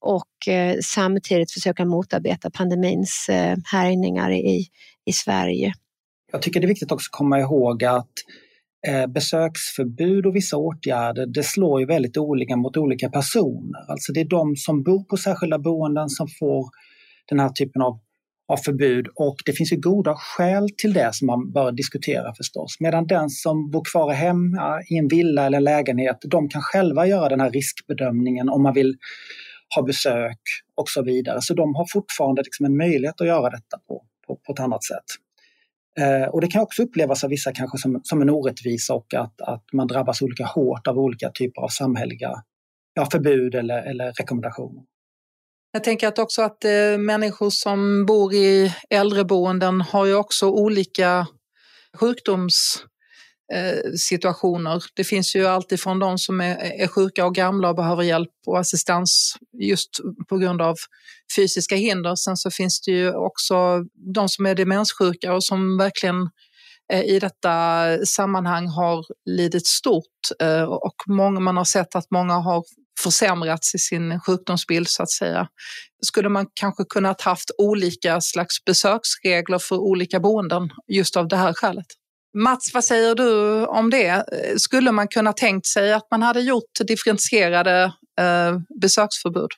och 0.00 0.48
eh, 0.48 0.76
samtidigt 0.84 1.52
försöka 1.52 1.84
motarbeta 1.84 2.50
pandemins 2.50 3.28
eh, 3.28 3.56
härjningar 3.64 4.32
i, 4.32 4.66
i 5.06 5.12
Sverige. 5.12 5.72
Jag 6.32 6.42
tycker 6.42 6.60
det 6.60 6.66
är 6.66 6.68
viktigt 6.68 6.92
också 6.92 7.08
att 7.08 7.18
komma 7.18 7.40
ihåg 7.40 7.84
att 7.84 8.12
Eh, 8.88 9.06
besöksförbud 9.06 10.26
och 10.26 10.36
vissa 10.36 10.56
åtgärder, 10.56 11.26
det 11.26 11.42
slår 11.42 11.80
ju 11.80 11.86
väldigt 11.86 12.16
olika 12.16 12.56
mot 12.56 12.76
olika 12.76 13.10
personer. 13.10 13.90
Alltså 13.90 14.12
det 14.12 14.20
är 14.20 14.28
de 14.28 14.56
som 14.56 14.82
bor 14.82 15.04
på 15.04 15.16
särskilda 15.16 15.58
boenden 15.58 16.08
som 16.08 16.28
får 16.38 16.68
den 17.28 17.40
här 17.40 17.48
typen 17.48 17.82
av, 17.82 18.00
av 18.48 18.56
förbud 18.56 19.06
och 19.14 19.36
det 19.46 19.52
finns 19.52 19.72
ju 19.72 19.76
goda 19.76 20.14
skäl 20.14 20.68
till 20.76 20.92
det 20.92 21.10
som 21.12 21.26
man 21.26 21.52
bör 21.52 21.72
diskutera 21.72 22.34
förstås. 22.34 22.76
Medan 22.80 23.06
den 23.06 23.30
som 23.30 23.70
bor 23.70 23.84
kvar 23.92 24.12
hemma 24.12 24.82
i 24.90 24.96
en 24.96 25.08
villa 25.08 25.46
eller 25.46 25.58
en 25.58 25.64
lägenhet, 25.64 26.18
de 26.22 26.48
kan 26.48 26.62
själva 26.62 27.06
göra 27.06 27.28
den 27.28 27.40
här 27.40 27.50
riskbedömningen 27.50 28.48
om 28.48 28.62
man 28.62 28.74
vill 28.74 28.96
ha 29.76 29.82
besök 29.82 30.40
och 30.74 30.88
så 30.88 31.02
vidare. 31.02 31.38
Så 31.40 31.54
de 31.54 31.74
har 31.74 31.86
fortfarande 31.92 32.42
liksom 32.42 32.66
en 32.66 32.76
möjlighet 32.76 33.20
att 33.20 33.26
göra 33.26 33.50
detta 33.50 33.78
på, 33.88 34.04
på, 34.26 34.36
på 34.46 34.52
ett 34.52 34.60
annat 34.60 34.84
sätt. 34.84 35.04
Eh, 36.00 36.28
och 36.28 36.40
det 36.40 36.46
kan 36.46 36.62
också 36.62 36.82
upplevas 36.82 37.24
av 37.24 37.30
vissa 37.30 37.52
kanske 37.52 37.78
som, 37.78 38.00
som 38.02 38.22
en 38.22 38.30
orättvisa 38.30 38.94
och 38.94 39.14
att, 39.14 39.40
att 39.40 39.64
man 39.72 39.86
drabbas 39.86 40.22
olika 40.22 40.44
hårt 40.44 40.86
av 40.86 40.98
olika 40.98 41.30
typer 41.30 41.62
av 41.62 41.68
samhälleliga 41.68 42.42
ja, 42.94 43.08
förbud 43.12 43.54
eller, 43.54 43.82
eller 43.82 44.12
rekommendationer. 44.12 44.82
Jag 45.72 45.84
tänker 45.84 46.08
att 46.08 46.18
också 46.18 46.42
att 46.42 46.64
eh, 46.64 46.98
människor 46.98 47.50
som 47.50 48.06
bor 48.06 48.34
i 48.34 48.72
äldreboenden 48.90 49.80
har 49.80 50.06
ju 50.06 50.14
också 50.14 50.50
olika 50.50 51.26
sjukdoms 51.96 52.84
Eh, 53.52 53.92
situationer. 53.96 54.82
Det 54.94 55.04
finns 55.04 55.36
ju 55.36 55.46
alltifrån 55.46 55.98
de 55.98 56.18
som 56.18 56.40
är, 56.40 56.82
är 56.82 56.86
sjuka 56.86 57.26
och 57.26 57.34
gamla 57.34 57.68
och 57.68 57.76
behöver 57.76 58.02
hjälp 58.02 58.30
och 58.46 58.58
assistans 58.58 59.36
just 59.52 59.90
på 60.28 60.38
grund 60.38 60.62
av 60.62 60.76
fysiska 61.36 61.76
hinder. 61.76 62.14
Sen 62.14 62.36
så 62.36 62.50
finns 62.50 62.80
det 62.80 62.90
ju 62.90 63.14
också 63.14 63.84
de 64.14 64.28
som 64.28 64.46
är 64.46 64.54
demenssjuka 64.54 65.34
och 65.34 65.44
som 65.44 65.78
verkligen 65.78 66.30
eh, 66.92 67.02
i 67.04 67.18
detta 67.18 67.84
sammanhang 68.06 68.66
har 68.66 69.04
lidit 69.24 69.66
stort 69.66 70.04
eh, 70.42 70.62
och 70.62 70.94
många, 71.06 71.40
man 71.40 71.56
har 71.56 71.64
sett 71.64 71.96
att 71.96 72.10
många 72.10 72.34
har 72.34 72.64
försämrats 73.02 73.74
i 73.74 73.78
sin 73.78 74.20
sjukdomsbild 74.20 74.88
så 74.88 75.02
att 75.02 75.10
säga. 75.10 75.48
Skulle 76.06 76.28
man 76.28 76.46
kanske 76.54 76.84
kunnat 76.84 77.20
haft 77.20 77.50
olika 77.58 78.20
slags 78.20 78.64
besöksregler 78.64 79.58
för 79.58 79.76
olika 79.76 80.20
boenden 80.20 80.70
just 80.88 81.16
av 81.16 81.28
det 81.28 81.36
här 81.36 81.52
skälet? 81.52 81.99
Mats, 82.34 82.74
vad 82.74 82.84
säger 82.84 83.14
du 83.14 83.64
om 83.66 83.90
det? 83.90 84.24
Skulle 84.56 84.92
man 84.92 85.08
kunna 85.08 85.32
tänkt 85.32 85.66
sig 85.66 85.92
att 85.92 86.06
man 86.10 86.22
hade 86.22 86.40
gjort 86.40 86.86
differentierade 86.86 87.82
eh, 88.20 88.58
besöksförbud? 88.80 89.48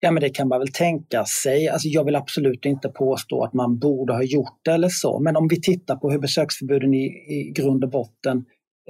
Ja, 0.00 0.10
men 0.10 0.20
det 0.20 0.30
kan 0.30 0.48
man 0.48 0.58
väl 0.58 0.72
tänka 0.72 1.24
sig. 1.24 1.68
Alltså, 1.68 1.88
jag 1.88 2.04
vill 2.04 2.16
absolut 2.16 2.64
inte 2.64 2.88
påstå 2.88 3.44
att 3.44 3.52
man 3.52 3.78
borde 3.78 4.12
ha 4.12 4.22
gjort 4.22 4.58
det 4.64 4.70
eller 4.70 4.88
så, 4.88 5.20
men 5.20 5.36
om 5.36 5.48
vi 5.48 5.60
tittar 5.60 5.96
på 5.96 6.10
hur 6.10 6.18
besöksförbuden 6.18 6.94
i, 6.94 7.06
i 7.06 7.52
grund 7.54 7.84
och 7.84 7.90
botten 7.90 8.44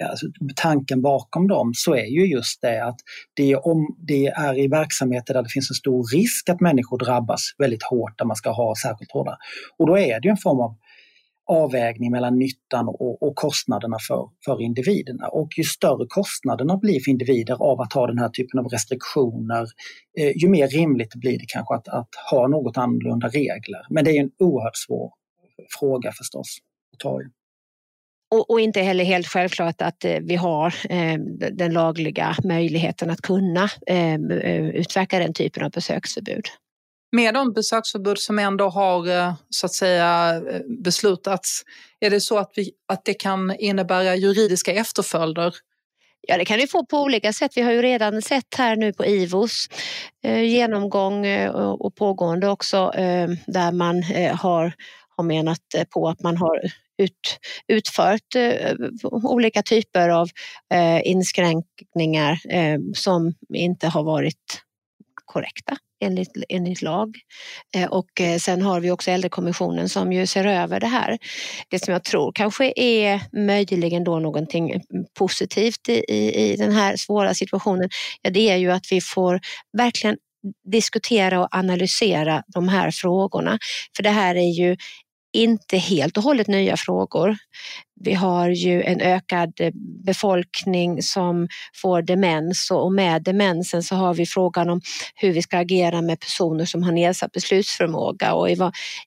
alltså, 0.05 0.27
tanken 0.57 1.03
bakom 1.03 1.49
dem 1.49 1.73
så 1.75 1.95
är 1.95 2.07
ju 2.07 2.27
just 2.27 2.63
det 2.63 2.85
att 2.85 2.97
det 3.35 3.53
är, 3.53 3.67
om, 3.67 3.97
det 3.99 4.27
är 4.27 4.59
i 4.59 4.69
verksamheter 4.69 5.35
där 5.35 5.43
det 5.43 5.49
finns 5.49 5.71
en 5.71 5.75
stor 5.75 6.17
risk 6.17 6.49
att 6.49 6.61
människor 6.61 6.99
drabbas 6.99 7.41
väldigt 7.59 7.83
hårt, 7.83 8.19
där 8.19 8.25
man 8.25 8.37
ska 8.37 8.51
ha 8.51 8.75
särskilt 8.83 9.13
hårda. 9.13 9.39
Och 9.79 9.87
då 9.87 9.99
är 9.99 10.21
det 10.21 10.29
en 10.29 10.37
form 10.37 10.61
av 10.61 10.77
avvägning 11.47 12.11
mellan 12.11 12.39
nyttan 12.39 12.89
och, 12.89 13.23
och, 13.23 13.35
kostnaderna 13.37 13.97
för, 14.09 14.29
för 14.45 14.63
individerna. 14.63 15.29
Och 15.29 15.49
ju 15.57 15.65
större 15.65 16.07
kostnaderna 16.09 16.77
blir 16.77 17.01
för 17.01 17.11
individer 17.11 17.63
av 17.63 17.81
att 17.81 17.93
ha 17.93 18.07
den 18.07 18.19
här 18.19 18.29
typen 18.29 18.61
av 18.61 18.67
restriktioner, 18.67 19.67
eh, 20.19 20.37
ju 20.37 20.49
mer 20.49 20.69
rimligt 20.69 21.15
blir 21.15 21.39
det 21.39 21.47
kanske 21.49 21.75
att, 21.75 21.89
att 21.89 22.09
ha 22.31 22.49
något 22.49 22.77
annorlunda 22.77 23.29
regler. 23.29 23.81
Men 23.91 24.05
det 24.05 24.11
är 24.11 24.21
en 24.21 24.31
oerhört 24.39 24.77
svår 24.77 25.11
fråga 25.81 26.13
förstås 26.13 26.59
att 26.93 26.99
ta 26.99 27.23
i. 27.23 27.25
Och, 28.31 28.51
och, 28.51 28.61
inte 28.61 28.81
heller 28.81 29.05
helt 29.05 29.27
självklart 29.27 29.83
att 29.83 30.05
eh, 30.05 30.19
vi 30.23 30.37
har 30.37 30.75
eh, 30.91 31.19
den 31.53 31.73
lagliga 31.73 32.37
möjligheten 32.45 33.11
att 33.11 33.21
kunna 33.21 33.69
eh 33.87 34.15
utverka 34.75 35.19
den 35.19 35.33
typen 35.33 35.65
av 35.65 35.71
besöksförbud. 35.71 36.45
Med 37.17 37.35
de 37.35 37.53
besöksförbud 37.53 38.19
som 38.19 38.39
ändå 38.39 38.69
har 38.69 39.09
eh, 39.09 39.35
så 39.51 39.67
att 39.67 39.73
säga 39.73 40.43
eh, 40.51 40.61
beslutats, 40.85 41.63
är 42.01 42.11
det 42.11 42.21
så 42.21 42.39
att, 42.39 42.53
vi, 42.57 42.71
att 42.89 43.05
det 43.05 43.15
kan 43.15 43.57
innebära 43.59 44.17
juridiska 44.17 44.73
efterföljder 44.73 45.55
Ja, 46.29 46.39
det 46.39 46.45
kan 46.45 46.59
vi 46.59 46.67
få 46.67 46.87
på 46.87 47.03
olika 47.03 47.33
sätt. 47.33 47.53
Vi 47.57 47.63
har 47.63 47.73
ju 47.73 47.83
redan 47.83 48.23
sett 48.23 48.55
här 48.57 48.77
nu 48.77 48.93
på 48.93 49.07
IVOs 49.07 49.67
eh, 50.25 50.43
genomgång 50.43 51.27
eh, 51.27 51.51
och 51.55 51.95
pågående 51.95 52.49
också 52.49 52.93
eh, 52.95 53.29
där 53.47 53.73
man 53.73 54.03
eh, 54.03 54.37
har, 54.37 54.73
har 55.17 55.25
menat 55.25 55.61
på 55.91 56.09
att 56.09 56.23
man 56.23 56.37
har 56.37 56.61
ut, 56.99 57.39
utfört 57.69 58.37
olika 59.13 59.63
typer 59.63 60.09
av 60.09 60.29
inskränkningar 61.05 62.39
som 62.95 63.35
inte 63.55 63.89
har 63.89 64.03
varit 64.03 64.63
korrekta 65.25 65.77
enligt, 66.05 66.31
enligt 66.49 66.83
lag. 66.83 67.17
Eh, 67.75 67.89
och 67.89 68.21
eh, 68.21 68.39
sen 68.39 68.63
har 68.63 68.81
vi 68.81 68.91
också 68.91 69.11
Äldrekommissionen 69.11 69.89
som 69.89 70.13
ju 70.13 70.27
ser 70.27 70.47
över 70.47 70.81
det 70.81 70.87
här. 70.87 71.19
Det 71.69 71.85
som 71.85 71.93
jag 71.93 72.05
tror 72.05 72.33
kanske 72.35 72.73
är 72.77 73.21
möjligen 73.47 74.05
då 74.05 74.19
någonting 74.19 74.81
positivt 75.19 75.89
i, 75.89 76.05
i, 76.09 76.53
i 76.53 76.57
den 76.57 76.73
här 76.73 76.97
svåra 76.97 77.35
situationen, 77.35 77.89
ja, 78.23 78.31
det 78.31 78.51
är 78.51 78.57
ju 78.57 78.73
att 78.73 78.85
vi 78.91 79.01
får 79.01 79.41
verkligen 79.77 80.17
diskutera 80.73 81.41
och 81.41 81.49
analysera 81.51 82.43
de 82.47 82.69
här 82.69 82.91
frågorna. 82.91 83.59
För 83.97 84.03
det 84.03 84.11
här 84.11 84.35
är 84.35 84.51
ju 84.51 84.77
inte 85.37 85.77
helt 85.77 86.17
och 86.17 86.23
hållet 86.23 86.47
nya 86.47 86.77
frågor. 86.77 87.37
Vi 88.01 88.15
har 88.15 88.49
ju 88.49 88.83
en 88.83 89.01
ökad 89.01 89.53
eh, 89.61 89.71
befolkning 90.05 91.03
som 91.03 91.49
får 91.75 92.03
demens 92.03 92.71
och 92.71 92.93
med 92.93 93.23
demensen 93.23 93.83
så 93.83 93.95
har 93.95 94.15
vi 94.15 94.27
frågan 94.27 94.71
om 94.71 94.81
hur 95.15 95.33
vi 95.33 95.43
ska 95.43 95.59
agera 95.59 96.03
med 96.03 96.21
personer 96.21 96.65
som 96.65 96.83
har 96.83 96.93
nedsatt 96.93 97.33
beslutsförmåga 97.33 98.35
och 98.35 98.51
i, 98.51 98.57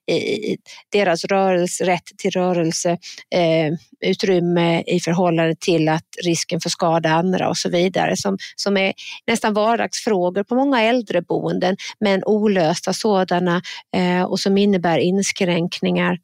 i 0.06 0.56
deras 0.92 1.24
rörelse, 1.24 1.84
rätt 1.84 2.04
till 2.18 2.30
rörelseutrymme 2.30 4.82
eh, 4.86 4.94
i 4.94 5.00
förhållande 5.00 5.54
till 5.60 5.88
att 5.88 6.06
risken 6.24 6.60
för 6.60 6.70
skada 6.70 7.10
andra 7.10 7.48
och 7.48 7.56
så 7.56 7.68
vidare 7.68 8.16
som, 8.16 8.38
som 8.56 8.76
är 8.76 8.92
nästan 9.26 9.54
vardagsfrågor 9.54 10.42
på 10.42 10.54
många 10.54 10.82
äldreboenden 10.82 11.76
men 12.00 12.24
olösta 12.24 12.92
sådana 12.92 13.62
eh, 13.96 14.22
och 14.22 14.40
som 14.40 14.58
innebär 14.58 14.98
inskränkningar 14.98 16.18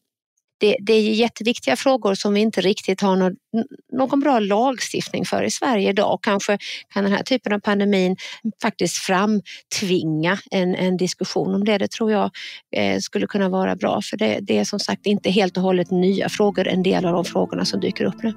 det, 0.58 0.76
det, 0.80 0.92
är 0.92 1.00
jätteviktiga 1.00 1.76
frågor 1.76 2.14
som 2.14 2.34
vi 2.34 2.40
inte 2.40 2.60
riktigt 2.60 3.00
har 3.00 3.16
någon, 3.16 3.36
någon 3.92 4.20
bra 4.20 4.38
lagstiftning 4.38 5.24
för 5.24 5.42
i 5.42 5.50
Sverige 5.50 5.90
idag. 5.90 6.18
Kanske 6.22 6.58
kan 6.94 7.04
den 7.04 7.12
här 7.12 7.22
typen 7.22 7.52
av 7.52 7.58
pandemin 7.58 8.16
faktiskt 8.62 8.96
framtvinga 8.96 10.38
en, 10.50 10.74
en 10.74 10.96
diskussion 10.96 11.54
om 11.54 11.64
det. 11.64 11.78
Det 11.78 11.90
tror 11.90 12.12
jag 12.12 12.30
eh, 12.76 12.98
skulle 13.00 13.26
kunna 13.26 13.48
vara 13.48 13.76
bra 13.76 14.00
för 14.02 14.16
det, 14.16 14.38
det 14.42 14.58
är 14.58 14.64
som 14.64 14.78
sagt 14.78 15.06
inte 15.06 15.30
helt 15.30 15.56
och 15.56 15.62
hållet 15.62 15.90
nya 15.90 16.28
frågor, 16.28 16.68
en 16.68 16.82
del 16.82 17.04
av 17.06 17.12
de 17.12 17.24
frågorna 17.24 17.64
som 17.64 17.80
dyker 17.80 18.04
upp 18.04 18.22
nu. 18.22 18.32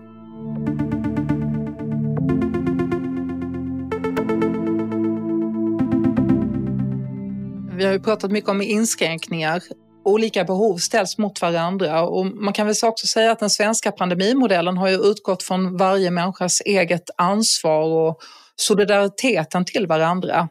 Vi 7.78 7.86
har 7.86 7.94
ju 7.94 8.00
pratat 8.00 8.32
mycket 8.32 8.50
om 8.50 8.62
inskränkningar 8.62 9.62
olika 10.10 10.44
behov 10.44 10.78
ställs 10.78 11.18
mot 11.18 11.42
varandra 11.42 12.02
och 12.02 12.26
man 12.26 12.54
kan 12.54 12.68
väl 12.68 12.76
också 12.84 13.08
säga 13.08 13.32
att 13.32 13.40
den 13.40 13.50
svenska 13.50 13.92
pandemimodellen 13.92 14.78
har 14.78 14.88
ju 14.90 14.96
utgått 14.96 15.44
från 15.44 15.78
varje 15.78 16.12
människas 16.12 16.62
eget 16.62 17.10
ansvar 17.18 17.82
och 17.82 18.20
solidariteten 18.56 19.66
till 19.66 19.88
varandra. 19.88 20.50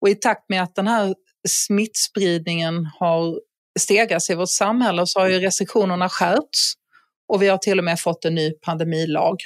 Och 0.00 0.08
i 0.08 0.14
takt 0.14 0.48
med 0.48 0.62
att 0.62 0.74
den 0.74 0.86
här 0.86 1.14
smittspridningen 1.48 2.88
har 2.98 3.40
stegats 3.80 4.30
i 4.30 4.34
vårt 4.34 4.50
samhälle 4.50 5.06
så 5.06 5.20
har 5.20 5.28
ju 5.28 5.40
restriktionerna 5.40 6.08
skärpts 6.08 6.72
och 7.28 7.42
vi 7.42 7.48
har 7.48 7.58
till 7.58 7.78
och 7.78 7.84
med 7.84 8.00
fått 8.00 8.24
en 8.24 8.34
ny 8.34 8.52
pandemilag. 8.52 9.36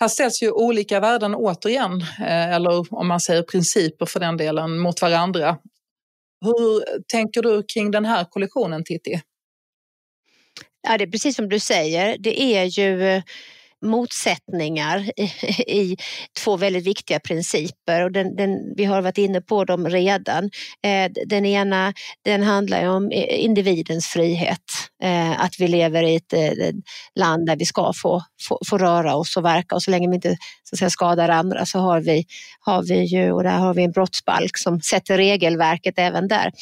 Här 0.00 0.08
ställs 0.08 0.42
ju 0.42 0.50
olika 0.50 1.00
värden 1.00 1.34
återigen, 1.34 2.00
eh, 2.20 2.54
eller 2.54 2.94
om 2.94 3.08
man 3.08 3.20
säger 3.20 3.42
principer 3.42 4.06
för 4.06 4.20
den 4.20 4.36
delen, 4.36 4.78
mot 4.78 5.02
varandra. 5.02 5.56
Hur 6.40 7.00
tänker 7.02 7.42
du 7.42 7.62
kring 7.62 7.90
den 7.90 8.04
här 8.04 8.24
kollektionen 8.24 8.84
Titti? 8.84 9.20
Ja, 10.82 10.98
det 10.98 11.04
är 11.04 11.10
precis 11.10 11.36
som 11.36 11.48
du 11.48 11.58
säger. 11.58 12.18
Det 12.18 12.42
är 12.42 12.64
ju 12.64 13.02
eh, 13.02 13.22
motsättningar 13.82 15.10
i, 15.16 15.22
i 15.66 15.96
två 16.44 16.56
väldigt 16.56 16.86
viktiga 16.86 17.20
principer 17.20 18.04
och 18.04 18.12
den, 18.12 18.36
den, 18.36 18.74
vi 18.76 18.84
har 18.84 19.02
varit 19.02 19.18
inne 19.18 19.40
på 19.40 19.64
dem 19.64 19.88
redan. 19.88 20.44
Eh, 20.84 21.10
den 21.26 21.46
ena 21.46 21.92
den 22.24 22.42
handlar 22.42 22.88
om 22.88 23.12
individens 23.12 24.06
frihet, 24.06 24.62
eh, 25.02 25.40
att 25.40 25.54
vi 25.58 25.68
lever 25.68 26.02
i 26.02 26.16
ett 26.16 26.32
eh, 26.32 26.74
land 27.14 27.46
där 27.46 27.56
vi 27.56 27.64
ska 27.64 27.92
få, 28.02 28.22
få, 28.48 28.58
få 28.66 28.78
röra 28.78 29.16
oss 29.16 29.36
och 29.36 29.44
verka 29.44 29.74
och 29.74 29.82
så 29.82 29.90
länge 29.90 30.08
vi 30.08 30.14
inte 30.14 30.36
så 30.64 30.74
att 30.74 30.78
säga, 30.78 30.90
skadar 30.90 31.28
andra 31.28 31.66
så 31.66 31.78
har 31.78 32.00
vi, 32.00 32.24
har 32.60 32.82
vi 32.82 33.04
ju, 33.04 33.32
och 33.32 33.42
där 33.42 33.58
har 33.58 33.74
vi 33.74 33.84
en 33.84 33.92
brottsbalk 33.92 34.58
som 34.58 34.80
sätter 34.80 35.16
regelverket 35.16 35.94
även 35.98 36.28
där, 36.28 36.52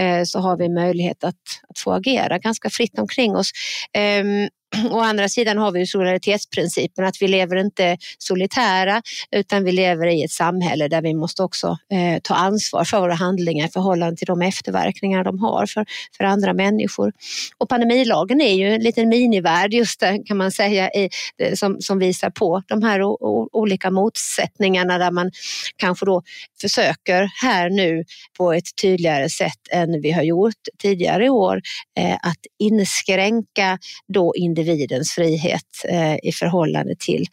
eh, 0.00 0.24
så 0.24 0.38
har 0.38 0.56
vi 0.56 0.68
möjlighet 0.68 1.24
att, 1.24 1.34
att 1.68 1.78
få 1.78 1.92
agera 1.92 2.38
ganska 2.38 2.70
fritt 2.70 2.98
omkring 2.98 3.36
oss. 3.36 3.50
Ehm, 3.92 4.48
Å 4.90 5.00
andra 5.00 5.28
sidan 5.28 5.58
har 5.58 5.72
vi 5.72 5.86
solidaritetsprincipen 5.86 7.04
att 7.04 7.22
vi 7.22 7.28
lever 7.28 7.56
inte 7.56 7.96
solitära 8.18 9.02
utan 9.30 9.64
vi 9.64 9.72
lever 9.72 10.06
i 10.06 10.24
ett 10.24 10.30
samhälle 10.30 10.88
där 10.88 11.02
vi 11.02 11.14
måste 11.14 11.42
också 11.42 11.78
eh, 11.92 12.20
ta 12.22 12.34
ansvar 12.34 12.84
för 12.84 13.00
våra 13.00 13.14
handlingar 13.14 13.66
i 13.66 13.70
förhållande 13.70 14.16
till 14.16 14.26
de 14.26 14.42
efterverkningar 14.42 15.24
de 15.24 15.38
har 15.38 15.66
för, 15.66 15.86
för 16.16 16.24
andra 16.24 16.52
människor. 16.52 17.12
Och 17.58 17.68
pandemilagen 17.68 18.40
är 18.40 18.54
ju 18.54 18.74
en 18.74 18.80
liten 18.80 19.08
minivärld 19.08 19.72
just 19.72 20.00
där 20.00 20.26
kan 20.26 20.36
man 20.36 20.52
säga 20.52 20.90
i, 20.90 21.08
eh, 21.38 21.54
som, 21.54 21.80
som 21.80 21.98
visar 21.98 22.30
på 22.30 22.62
de 22.68 22.82
här 22.82 23.02
o, 23.02 23.18
o, 23.20 23.48
olika 23.52 23.90
motsättningarna 23.90 24.98
där 24.98 25.10
man 25.10 25.30
kanske 25.76 26.06
då 26.06 26.22
försöker 26.60 27.30
här 27.42 27.70
nu 27.70 28.04
på 28.38 28.52
ett 28.52 28.76
tydligare 28.82 29.30
sätt 29.30 29.60
än 29.70 30.00
vi 30.00 30.12
har 30.12 30.22
gjort 30.22 30.54
tidigare 30.82 31.26
i 31.26 31.30
år 31.30 31.60
eh, 31.98 32.14
att 32.14 32.40
inskränka 32.58 33.78
då 34.08 34.32
individer 34.36 34.63
individens 34.64 35.12
frihet 35.12 35.84
eh, 35.88 36.16
i 36.22 36.32
förhållande 36.32 36.94
till, 36.98 37.26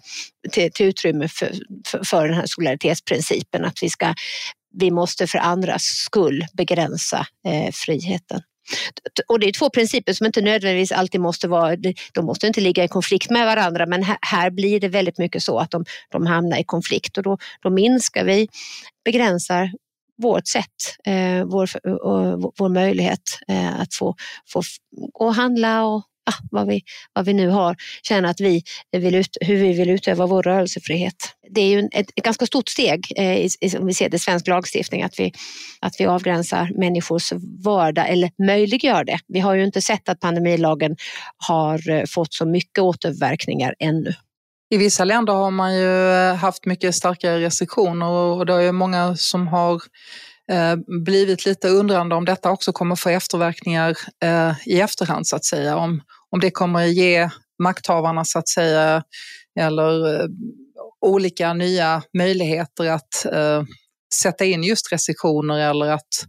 till, 0.51 0.71
till 0.71 0.85
utrymme 0.85 1.27
för, 1.27 1.51
för, 1.87 2.03
för 2.03 2.27
den 2.27 2.37
här 2.37 2.45
solidaritetsprincipen. 2.45 3.65
Att 3.65 3.83
vi, 3.83 3.89
ska, 3.89 4.13
vi 4.73 4.91
måste 4.91 5.27
för 5.27 5.39
andras 5.39 5.83
skull 5.83 6.45
begränsa 6.53 7.27
eh, 7.47 7.71
friheten. 7.73 8.41
Och 9.27 9.39
det 9.39 9.47
är 9.47 9.51
två 9.51 9.69
principer 9.69 10.13
som 10.13 10.25
inte 10.25 10.41
nödvändigtvis 10.41 10.91
alltid 10.91 11.21
måste 11.21 11.47
vara, 11.47 11.75
de 12.13 12.25
måste 12.25 12.47
inte 12.47 12.61
ligga 12.61 12.83
i 12.83 12.87
konflikt 12.87 13.29
med 13.29 13.45
varandra 13.45 13.85
men 13.85 14.03
här, 14.21 14.49
blir 14.49 14.79
det 14.79 14.87
väldigt 14.87 15.17
mycket 15.17 15.43
så 15.43 15.59
att 15.59 15.71
de, 15.71 15.85
de 16.11 16.25
hamnar 16.25 16.57
i 16.57 16.63
konflikt 16.63 17.17
och 17.17 17.23
då, 17.23 17.37
då 17.61 17.69
minskar 17.69 18.25
vi, 18.25 18.47
begränsar 19.05 19.71
vårt 20.21 20.47
sätt, 20.47 21.05
eh, 21.05 21.45
vår, 21.45 21.69
vår 22.57 22.69
möjlighet 22.69 23.21
eh, 23.47 23.79
att 23.79 23.93
få, 23.93 24.15
få 24.47 24.61
gå 25.13 25.25
och 25.25 25.35
handla 25.35 25.85
och 25.85 26.03
ja, 26.25 26.33
vad, 26.51 26.67
vi, 26.67 26.81
vad 27.13 27.25
vi 27.25 27.33
nu 27.33 27.49
har, 27.49 27.75
känner 28.03 28.29
att 28.29 28.41
vi 28.41 28.63
vill 28.91 29.15
ut, 29.15 29.37
hur 29.41 29.55
vi 29.55 29.73
vill 29.73 29.89
utöva 29.89 30.25
vår 30.25 30.43
rörelsefrihet. 30.43 31.15
Det 31.49 31.61
är 31.61 31.67
ju 31.67 31.79
ett, 31.91 32.09
ett 32.15 32.23
ganska 32.23 32.45
stort 32.45 32.69
steg 32.69 33.13
eh, 33.15 33.37
i, 33.37 33.49
om 33.79 33.85
vi 33.85 33.93
ser 33.93 34.09
det 34.09 34.15
i 34.15 34.19
svensk 34.19 34.47
lagstiftning 34.47 35.03
att 35.03 35.19
vi, 35.19 35.33
att 35.79 35.99
vi 35.99 36.05
avgränsar 36.05 36.71
människors 36.75 37.33
vardag 37.63 38.09
eller 38.09 38.31
möjliggör 38.45 39.03
det. 39.03 39.19
Vi 39.27 39.39
har 39.39 39.55
ju 39.55 39.63
inte 39.63 39.81
sett 39.81 40.09
att 40.09 40.19
pandemilagen 40.19 40.95
har 41.37 41.89
eh, 41.89 42.03
fått 42.09 42.33
så 42.33 42.45
mycket 42.45 42.79
återverkningar 42.79 43.75
ännu. 43.79 44.13
I 44.73 44.77
vissa 44.77 45.03
länder 45.03 45.33
har 45.33 45.51
man 45.51 45.75
ju 45.75 46.11
eh, 46.11 46.35
haft 46.35 46.65
mycket 46.65 46.95
starkare 46.95 47.41
restriktioner 47.41 48.07
och 48.07 48.45
det 48.45 48.53
är 48.53 48.61
ju 48.61 48.71
många 48.71 49.15
som 49.15 49.47
har 49.47 49.81
Eh, 50.51 50.75
blivit 51.05 51.45
lite 51.45 51.69
undrande 51.69 52.15
om 52.15 52.25
detta 52.25 52.51
också 52.51 52.71
kommer 52.71 52.95
få 52.95 53.09
efterverkningar 53.09 53.97
eh, 54.23 54.53
i 54.65 54.81
efterhand 54.81 55.27
så 55.27 55.35
att 55.35 55.45
säga. 55.45 55.77
Om, 55.77 56.01
om 56.29 56.39
det 56.39 56.51
kommer 56.51 56.85
ge 56.85 57.29
makthavarna 57.63 58.25
så 58.25 58.39
att 58.39 58.49
säga 58.49 59.03
eller 59.59 60.21
eh, 60.21 60.27
olika 61.01 61.53
nya 61.53 62.03
möjligheter 62.17 62.89
att 62.89 63.25
eh, 63.25 63.63
sätta 64.15 64.45
in 64.45 64.63
just 64.63 64.91
restriktioner 64.91 65.69
eller 65.69 65.85
att 65.85 66.25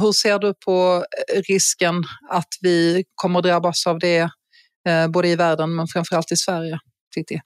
hur 0.00 0.12
ser 0.12 0.38
du 0.38 0.54
på 0.64 1.04
eh, 1.34 1.40
risken 1.48 2.04
att 2.30 2.48
vi 2.60 3.04
kommer 3.14 3.42
drabbas 3.42 3.86
av 3.86 3.98
det 3.98 4.30
både 5.08 5.28
i 5.28 5.36
världen 5.36 5.74
men 5.74 5.86
framförallt 5.86 6.32
i 6.32 6.36
Sverige? 6.36 6.78
Titti? 7.14 7.40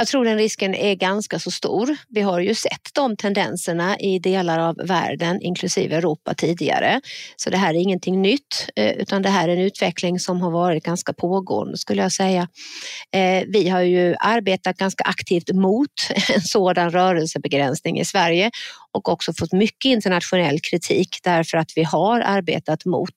Jag 0.00 0.06
tror 0.06 0.24
den 0.24 0.38
risken 0.38 0.74
är 0.74 0.94
ganska 0.94 1.38
så 1.38 1.50
stor. 1.50 1.96
Vi 2.08 2.20
har 2.20 2.40
ju 2.40 2.54
sett 2.54 2.94
de 2.94 3.16
tendenserna 3.16 3.98
i 3.98 4.18
delar 4.18 4.58
av 4.58 4.76
världen, 4.76 5.42
inklusive 5.42 5.96
Europa 5.96 6.34
tidigare. 6.34 7.00
Så 7.36 7.50
det 7.50 7.56
här 7.56 7.74
är 7.74 7.78
ingenting 7.78 8.22
nytt, 8.22 8.68
eh, 8.76 8.92
utan 8.92 9.22
det 9.22 9.28
här 9.28 9.48
är 9.48 9.52
en 9.52 9.62
utveckling 9.62 10.20
som 10.20 10.40
har 10.40 10.50
varit 10.50 10.84
ganska 10.84 11.12
pågående 11.12 11.78
skulle 11.78 12.02
jag 12.02 12.12
säga. 12.12 12.48
Eh, 13.14 13.44
vi 13.48 13.68
har 13.68 13.80
ju 13.80 14.14
arbetat 14.20 14.76
ganska 14.76 15.04
aktivt 15.04 15.52
mot 15.52 15.90
en 16.34 16.40
sådan 16.40 16.90
rörelsebegränsning 16.90 18.00
i 18.00 18.04
Sverige 18.04 18.50
och 18.92 19.08
också 19.08 19.32
fått 19.38 19.52
mycket 19.52 19.84
internationell 19.84 20.60
kritik 20.60 21.18
därför 21.22 21.58
att 21.58 21.72
vi 21.76 21.82
har 21.82 22.20
arbetat 22.20 22.84
mot 22.84 23.14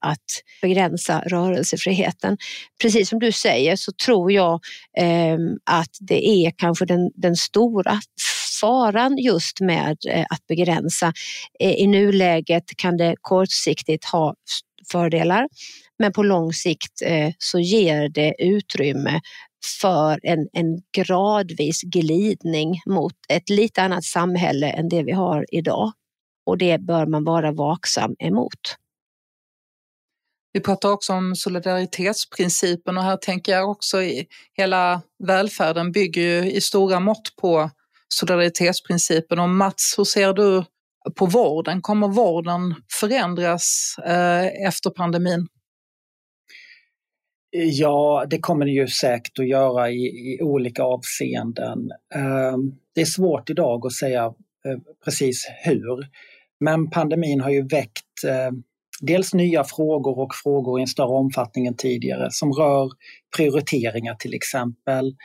att 0.00 0.18
begränsa 0.62 1.22
rörelsefriheten. 1.26 2.36
Precis 2.82 3.08
som 3.08 3.18
du 3.18 3.32
säger 3.32 3.76
så 3.76 3.92
tror 4.04 4.32
jag 4.32 4.60
eh, 4.98 5.38
att 5.64 5.96
det 6.00 6.28
är 6.28 6.52
kanske 6.56 6.84
den, 6.84 7.10
den 7.14 7.36
stora 7.36 8.00
faran 8.60 9.18
just 9.18 9.60
med 9.60 9.96
eh, 10.08 10.26
att 10.30 10.46
begränsa. 10.46 11.12
Eh, 11.60 11.72
I 11.72 11.86
nuläget 11.86 12.64
kan 12.76 12.96
det 12.96 13.14
kortsiktigt 13.20 14.04
ha 14.04 14.34
fördelar 14.92 15.48
men 15.98 16.12
på 16.12 16.22
lång 16.22 16.52
sikt 16.52 17.02
eh, 17.04 17.30
så 17.38 17.60
ger 17.60 18.08
det 18.08 18.34
utrymme 18.38 19.20
för 19.80 20.20
en, 20.22 20.48
en 20.52 20.82
gradvis 20.96 21.82
glidning 21.82 22.80
mot 22.86 23.14
ett 23.28 23.50
lite 23.50 23.82
annat 23.82 24.04
samhälle 24.04 24.70
än 24.70 24.88
det 24.88 25.02
vi 25.02 25.12
har 25.12 25.46
idag. 25.48 25.92
Och 26.46 26.58
det 26.58 26.78
bör 26.78 27.06
man 27.06 27.24
vara 27.24 27.52
vaksam 27.52 28.16
emot. 28.18 28.76
Vi 30.52 30.60
pratar 30.60 30.88
också 30.88 31.12
om 31.12 31.36
solidaritetsprincipen 31.36 32.96
och 32.96 33.04
här 33.04 33.16
tänker 33.16 33.52
jag 33.52 33.70
också 33.70 34.02
i 34.02 34.26
hela 34.52 35.02
välfärden 35.26 35.92
bygger 35.92 36.22
ju 36.22 36.52
i 36.52 36.60
stora 36.60 37.00
mått 37.00 37.36
på 37.40 37.70
solidaritetsprincipen. 38.08 39.38
Och 39.38 39.48
Mats, 39.48 39.94
hur 39.98 40.04
ser 40.04 40.32
du 40.32 40.64
på 41.16 41.26
vården? 41.26 41.82
Kommer 41.82 42.08
vården 42.08 42.74
förändras 43.00 43.96
eh, 44.06 44.66
efter 44.66 44.90
pandemin? 44.90 45.48
Ja, 47.54 48.26
det 48.30 48.38
kommer 48.38 48.64
det 48.64 48.70
ju 48.70 48.88
säkert 48.88 49.38
att 49.38 49.48
göra 49.48 49.90
i, 49.90 50.04
i 50.04 50.42
olika 50.42 50.82
avseenden. 50.82 51.90
Ehm, 52.14 52.72
det 52.94 53.00
är 53.00 53.04
svårt 53.04 53.50
idag 53.50 53.86
att 53.86 53.92
säga 53.92 54.24
eh, 54.24 54.78
precis 55.04 55.48
hur. 55.64 56.06
Men 56.60 56.90
pandemin 56.90 57.40
har 57.40 57.50
ju 57.50 57.68
väckt 57.68 58.24
ehm, 58.28 58.62
dels 59.00 59.34
nya 59.34 59.64
frågor 59.64 60.18
och 60.18 60.34
frågor 60.44 60.78
i 60.78 60.82
en 60.82 60.86
större 60.86 61.08
omfattning 61.08 61.66
än 61.66 61.76
tidigare 61.76 62.28
som 62.30 62.52
rör 62.52 62.90
prioriteringar 63.36 64.14
till 64.14 64.34
exempel. 64.34 65.16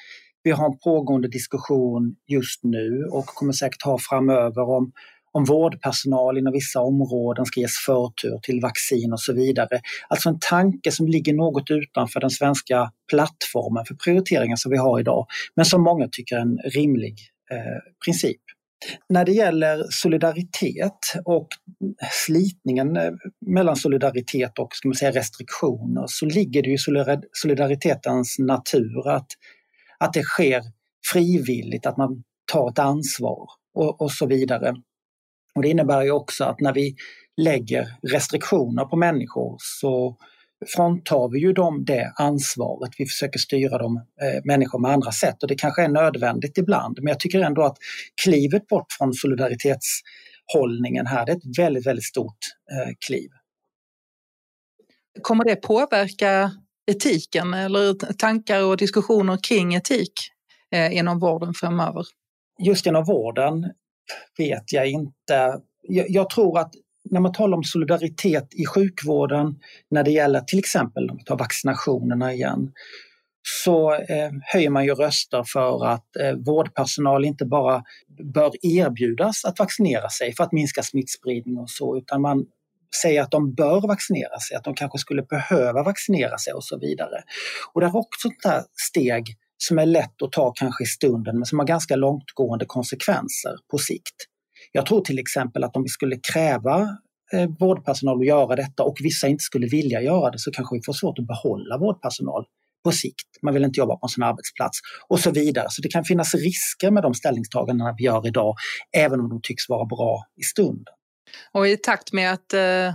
Vi 0.43 0.51
har 0.51 0.65
en 0.65 0.77
pågående 0.77 1.27
diskussion 1.27 2.15
just 2.27 2.63
nu 2.63 3.03
och 3.11 3.25
kommer 3.25 3.53
säkert 3.53 3.83
ha 3.83 3.97
framöver 4.09 4.69
om 4.69 4.91
om 5.31 5.45
vårdpersonal 5.45 6.37
inom 6.37 6.53
vissa 6.53 6.81
områden 6.81 7.45
ska 7.45 7.59
ges 7.59 7.77
förtur 7.85 8.39
till 8.43 8.61
vaccin 8.61 9.13
och 9.13 9.21
så 9.21 9.33
vidare. 9.33 9.81
Alltså 10.07 10.29
en 10.29 10.39
tanke 10.39 10.91
som 10.91 11.07
ligger 11.07 11.33
något 11.33 11.71
utanför 11.71 12.19
den 12.19 12.29
svenska 12.29 12.91
plattformen 13.09 13.85
för 13.85 13.95
prioriteringar 13.95 14.55
som 14.55 14.71
vi 14.71 14.77
har 14.77 14.99
idag, 14.99 15.27
men 15.55 15.65
som 15.65 15.83
många 15.83 16.07
tycker 16.11 16.35
är 16.35 16.41
en 16.41 16.57
rimlig 16.57 17.15
eh, 17.51 17.93
princip. 18.05 18.41
När 19.09 19.25
det 19.25 19.31
gäller 19.31 19.85
solidaritet 19.89 20.99
och 21.25 21.47
slitningen 22.11 22.97
eh, 22.97 23.11
mellan 23.45 23.75
solidaritet 23.75 24.59
och 24.59 24.75
ska 24.75 24.87
man 24.87 24.95
säga, 24.95 25.11
restriktioner 25.11 26.03
så 26.07 26.25
ligger 26.25 26.63
det 26.63 26.69
i 26.69 26.77
solidaritetens 27.31 28.39
natur 28.39 29.09
att, 29.09 29.27
att 29.99 30.13
det 30.13 30.23
sker 30.23 30.61
frivilligt, 31.13 31.85
att 31.85 31.97
man 31.97 32.23
tar 32.51 32.69
ett 32.69 32.79
ansvar 32.79 33.47
och, 33.73 34.01
och 34.01 34.11
så 34.11 34.25
vidare. 34.25 34.75
Och 35.57 35.63
det 35.63 35.69
innebär 35.69 36.03
ju 36.03 36.11
också 36.11 36.43
att 36.43 36.59
när 36.59 36.73
vi 36.73 36.95
lägger 37.37 37.87
restriktioner 38.11 38.85
på 38.85 38.95
människor 38.95 39.57
så 39.59 40.17
fråntar 40.75 41.29
vi 41.29 41.39
ju 41.39 41.53
dem 41.53 41.85
det 41.85 42.13
ansvaret. 42.15 42.91
Vi 42.97 43.05
försöker 43.05 43.39
styra 43.39 43.77
de 43.77 43.97
eh, 43.97 44.41
människor 44.43 44.79
med 44.79 44.91
andra 44.91 45.11
sätt 45.11 45.43
och 45.43 45.49
det 45.49 45.55
kanske 45.55 45.83
är 45.83 45.87
nödvändigt 45.87 46.57
ibland. 46.57 46.97
Men 47.01 47.07
jag 47.07 47.19
tycker 47.19 47.39
ändå 47.39 47.63
att 47.63 47.77
klivet 48.23 48.67
bort 48.67 48.85
från 48.97 49.13
solidaritetshållningen 49.13 51.07
här, 51.07 51.25
det 51.25 51.31
är 51.31 51.35
ett 51.35 51.57
väldigt, 51.57 51.87
väldigt 51.87 52.05
stort 52.05 52.37
eh, 52.71 52.93
kliv. 53.07 53.29
Kommer 55.21 55.45
det 55.45 55.55
påverka 55.55 56.51
etiken 56.91 57.53
eller 57.53 58.13
tankar 58.13 58.63
och 58.63 58.77
diskussioner 58.77 59.37
kring 59.47 59.75
etik 59.75 60.13
eh, 60.71 60.97
inom 60.97 61.19
vården 61.19 61.53
framöver? 61.53 62.05
Just 62.59 62.85
inom 62.85 63.03
vården 63.03 63.65
vet 64.37 64.73
jag 64.73 64.87
inte. 64.87 65.61
Jag, 65.81 66.05
jag, 66.09 66.29
tror 66.29 66.59
att 66.59 66.73
när 67.09 67.19
man 67.19 67.31
talar 67.31 67.57
om 67.57 67.63
solidaritet 67.63 68.47
i 68.53 68.65
sjukvården 68.65 69.55
när 69.89 70.03
det 70.03 70.11
gäller 70.11 70.41
till 70.41 70.59
exempel 70.59 71.09
om 71.09 71.17
vi 71.17 71.23
tar 71.23 71.37
vaccinationerna 71.37 72.33
igen, 72.33 72.71
så 73.63 73.93
eh, 73.93 74.31
höjer 74.41 74.69
man 74.69 74.85
ju 74.85 74.93
röster 74.93 75.43
för 75.53 75.85
att 75.85 76.15
eh, 76.15 76.33
vårdpersonal 76.33 77.25
inte 77.25 77.45
bara 77.45 77.83
bör 78.33 78.51
erbjudas 78.61 79.45
att 79.45 79.59
vaccinera 79.59 80.09
sig 80.09 80.35
för 80.35 80.43
att 80.43 80.51
minska 80.51 80.83
smittspridning 80.83 81.57
och 81.57 81.69
så, 81.69 81.97
utan 81.97 82.21
man 82.21 82.45
säger 83.01 83.21
att 83.21 83.31
de 83.31 83.53
bör 83.53 83.87
vaccinera 83.87 84.39
sig, 84.39 84.57
att 84.57 84.63
de 84.63 84.75
kanske 84.75 84.97
skulle 84.97 85.21
behöva 85.21 85.83
vaccinera 85.83 86.37
sig 86.37 86.53
och 86.53 86.63
så 86.63 86.79
vidare. 86.79 87.23
Och 87.73 87.81
det 87.81 87.87
är 87.87 87.95
också 87.95 88.27
ett 88.27 88.41
sånt 88.41 88.65
steg 88.89 89.35
som 89.57 89.79
är 89.79 89.85
lätt 89.85 90.21
att 90.21 90.31
ta 90.31 90.51
kanske 90.55 90.83
i 90.83 90.87
stunden 90.87 91.35
men 91.35 91.45
som 91.45 91.59
har 91.59 91.65
ganska 91.65 91.95
långtgående 91.95 92.65
konsekvenser 92.65 93.55
på 93.71 93.77
sikt. 93.77 94.15
Jag 94.71 94.85
tror 94.85 95.01
till 95.01 95.19
exempel 95.19 95.63
att 95.63 95.75
om 95.75 95.83
vi 95.83 95.89
skulle 95.89 96.17
kräva 96.33 96.97
eh, 97.33 97.49
vårdpersonal 97.59 98.19
att 98.19 98.27
göra 98.27 98.55
detta 98.55 98.83
och 98.83 98.97
vissa 98.99 99.27
inte 99.27 99.43
skulle 99.43 99.67
vilja 99.67 100.01
göra 100.01 100.31
det 100.31 100.39
så 100.39 100.51
kanske 100.51 100.75
vi 100.75 100.81
får 100.85 100.93
svårt 100.93 101.19
att 101.19 101.27
behålla 101.27 101.77
vårdpersonal 101.77 102.45
på 102.83 102.91
sikt. 102.91 103.27
Man 103.41 103.53
vill 103.53 103.63
inte 103.63 103.79
jobba 103.79 103.95
på 103.95 104.05
en 104.05 104.09
sån 104.09 104.23
arbetsplats 104.23 104.79
och 105.07 105.19
så 105.19 105.31
vidare. 105.31 105.67
Så 105.69 105.81
det 105.81 105.89
kan 105.89 106.03
finnas 106.03 106.35
risker 106.35 106.91
med 106.91 107.03
de 107.03 107.13
ställningstagandena 107.13 107.95
vi 107.97 108.03
gör 108.03 108.27
idag, 108.27 108.55
även 108.97 109.19
om 109.19 109.29
de 109.29 109.39
tycks 109.43 109.69
vara 109.69 109.85
bra 109.85 110.23
i 110.41 110.43
stunden. 110.43 110.93
Och 111.53 111.67
i 111.67 111.77
takt 111.77 112.13
med 112.13 112.33
att 112.33 112.53
eh, 112.53 112.93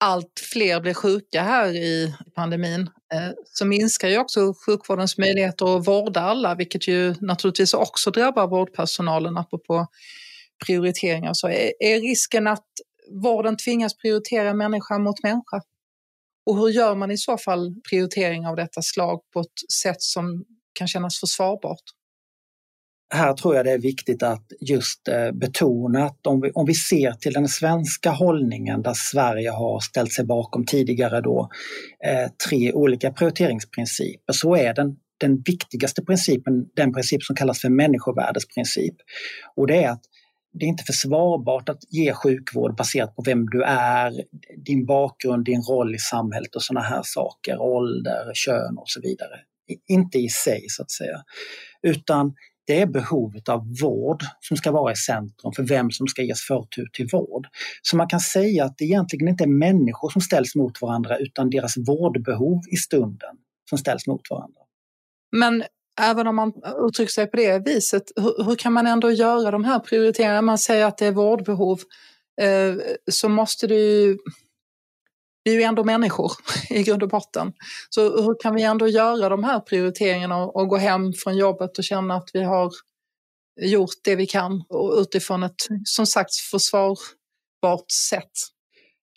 allt 0.00 0.40
fler 0.52 0.80
blir 0.80 0.94
sjuka 0.94 1.42
här 1.42 1.74
i 1.74 2.14
pandemin 2.34 2.90
Eh, 3.14 3.30
så 3.44 3.66
minskar 3.66 4.08
ju 4.08 4.18
också 4.18 4.54
sjukvårdens 4.66 5.18
möjligheter 5.18 5.76
att 5.76 5.88
vårda 5.88 6.20
alla, 6.20 6.54
vilket 6.54 6.88
ju 6.88 7.14
naturligtvis 7.20 7.74
också 7.74 8.10
drabbar 8.10 8.46
vårdpersonalen 8.46 9.38
apropå 9.38 9.86
prioriteringar. 10.66 11.34
Så 11.34 11.48
är, 11.48 11.72
är 11.80 12.00
risken 12.00 12.46
att 12.46 12.66
vården 13.22 13.56
tvingas 13.56 13.96
prioritera 13.96 14.54
människa 14.54 14.98
mot 14.98 15.22
människa? 15.22 15.62
Och 16.46 16.56
hur 16.56 16.68
gör 16.68 16.94
man 16.94 17.10
i 17.10 17.18
så 17.18 17.38
fall 17.38 17.74
prioritering 17.90 18.46
av 18.46 18.56
detta 18.56 18.82
slag 18.82 19.20
på 19.32 19.40
ett 19.40 19.72
sätt 19.82 20.02
som 20.02 20.44
kan 20.72 20.88
kännas 20.88 21.20
försvarbart? 21.20 21.82
Här 23.14 23.32
tror 23.32 23.56
jag 23.56 23.64
det 23.64 23.72
är 23.72 23.78
viktigt 23.78 24.22
att 24.22 24.46
just 24.60 25.08
eh, 25.08 25.32
betona 25.32 26.04
att 26.04 26.26
om 26.26 26.40
vi, 26.40 26.50
om 26.50 26.66
vi 26.66 26.74
ser 26.74 27.12
till 27.12 27.32
den 27.32 27.48
svenska 27.48 28.10
hållningen 28.10 28.82
där 28.82 28.94
Sverige 28.94 29.50
har 29.50 29.80
ställt 29.80 30.12
sig 30.12 30.24
bakom 30.24 30.66
tidigare 30.66 31.20
då 31.20 31.50
eh, 32.04 32.30
tre 32.48 32.72
olika 32.72 33.12
prioriteringsprinciper 33.12 34.32
så 34.32 34.56
är 34.56 34.74
den, 34.74 34.96
den 35.18 35.42
viktigaste 35.46 36.04
principen 36.04 36.66
den 36.76 36.92
princip 36.92 37.22
som 37.22 37.36
kallas 37.36 37.60
för 37.60 37.68
människovärdesprincip. 37.68 38.94
Och 39.56 39.66
det 39.66 39.84
är 39.84 39.90
att 39.90 40.02
det 40.58 40.64
är 40.64 40.68
inte 40.68 40.84
försvarbart 40.84 41.68
att 41.68 41.80
ge 41.88 42.12
sjukvård 42.12 42.76
baserat 42.76 43.16
på 43.16 43.22
vem 43.22 43.46
du 43.46 43.62
är, 43.62 44.12
din 44.56 44.86
bakgrund, 44.86 45.44
din 45.44 45.62
roll 45.62 45.94
i 45.94 45.98
samhället 45.98 46.54
och 46.54 46.62
sådana 46.62 46.86
här 46.86 47.02
saker, 47.04 47.58
ålder, 47.58 48.30
kön 48.34 48.78
och 48.78 48.88
så 48.88 49.00
vidare. 49.00 49.40
Inte 49.88 50.18
i 50.18 50.28
sig 50.28 50.64
så 50.68 50.82
att 50.82 50.90
säga. 50.90 51.22
Utan 51.82 52.34
det 52.66 52.80
är 52.80 52.86
behovet 52.86 53.48
av 53.48 53.78
vård 53.80 54.22
som 54.40 54.56
ska 54.56 54.70
vara 54.72 54.92
i 54.92 54.96
centrum 54.96 55.52
för 55.56 55.62
vem 55.62 55.90
som 55.90 56.06
ska 56.06 56.22
ges 56.22 56.40
förtur 56.40 56.88
till 56.92 57.08
vård. 57.12 57.46
Så 57.82 57.96
man 57.96 58.08
kan 58.08 58.20
säga 58.20 58.64
att 58.64 58.78
det 58.78 58.84
egentligen 58.84 59.28
inte 59.28 59.44
är 59.44 59.48
människor 59.48 60.10
som 60.10 60.20
ställs 60.20 60.54
mot 60.54 60.82
varandra 60.82 61.18
utan 61.18 61.50
deras 61.50 61.76
vårdbehov 61.76 62.60
i 62.70 62.76
stunden 62.76 63.36
som 63.68 63.78
ställs 63.78 64.06
mot 64.06 64.30
varandra. 64.30 64.60
Men 65.36 65.64
även 66.00 66.26
om 66.26 66.36
man 66.36 66.52
uttrycker 66.88 67.12
sig 67.12 67.26
på 67.26 67.36
det 67.36 67.58
viset, 67.58 68.02
hur, 68.16 68.44
hur 68.44 68.54
kan 68.56 68.72
man 68.72 68.86
ändå 68.86 69.10
göra 69.10 69.50
de 69.50 69.64
här 69.64 69.78
prioriteringarna? 69.78 70.42
Man 70.42 70.58
säger 70.58 70.86
att 70.86 70.98
det 70.98 71.06
är 71.06 71.12
vårdbehov, 71.12 71.80
eh, 72.40 72.74
så 73.10 73.28
måste 73.28 73.66
det 73.66 73.74
ju 73.74 74.18
vi 75.46 75.52
är 75.52 75.56
ju 75.56 75.62
ändå 75.62 75.84
människor 75.84 76.32
i 76.70 76.82
grund 76.82 77.02
och 77.02 77.08
botten. 77.08 77.52
Så 77.90 78.22
hur 78.22 78.42
kan 78.42 78.54
vi 78.54 78.62
ändå 78.62 78.88
göra 78.88 79.28
de 79.28 79.44
här 79.44 79.60
prioriteringarna 79.60 80.36
och 80.36 80.68
gå 80.68 80.76
hem 80.76 81.12
från 81.12 81.36
jobbet 81.36 81.78
och 81.78 81.84
känna 81.84 82.14
att 82.14 82.30
vi 82.32 82.42
har 82.42 82.70
gjort 83.60 83.94
det 84.04 84.16
vi 84.16 84.26
kan 84.26 84.64
och 84.68 84.94
utifrån 84.98 85.42
ett, 85.42 85.54
som 85.84 86.06
sagt, 86.06 86.34
försvarbart 86.50 87.90
sätt? 88.10 88.32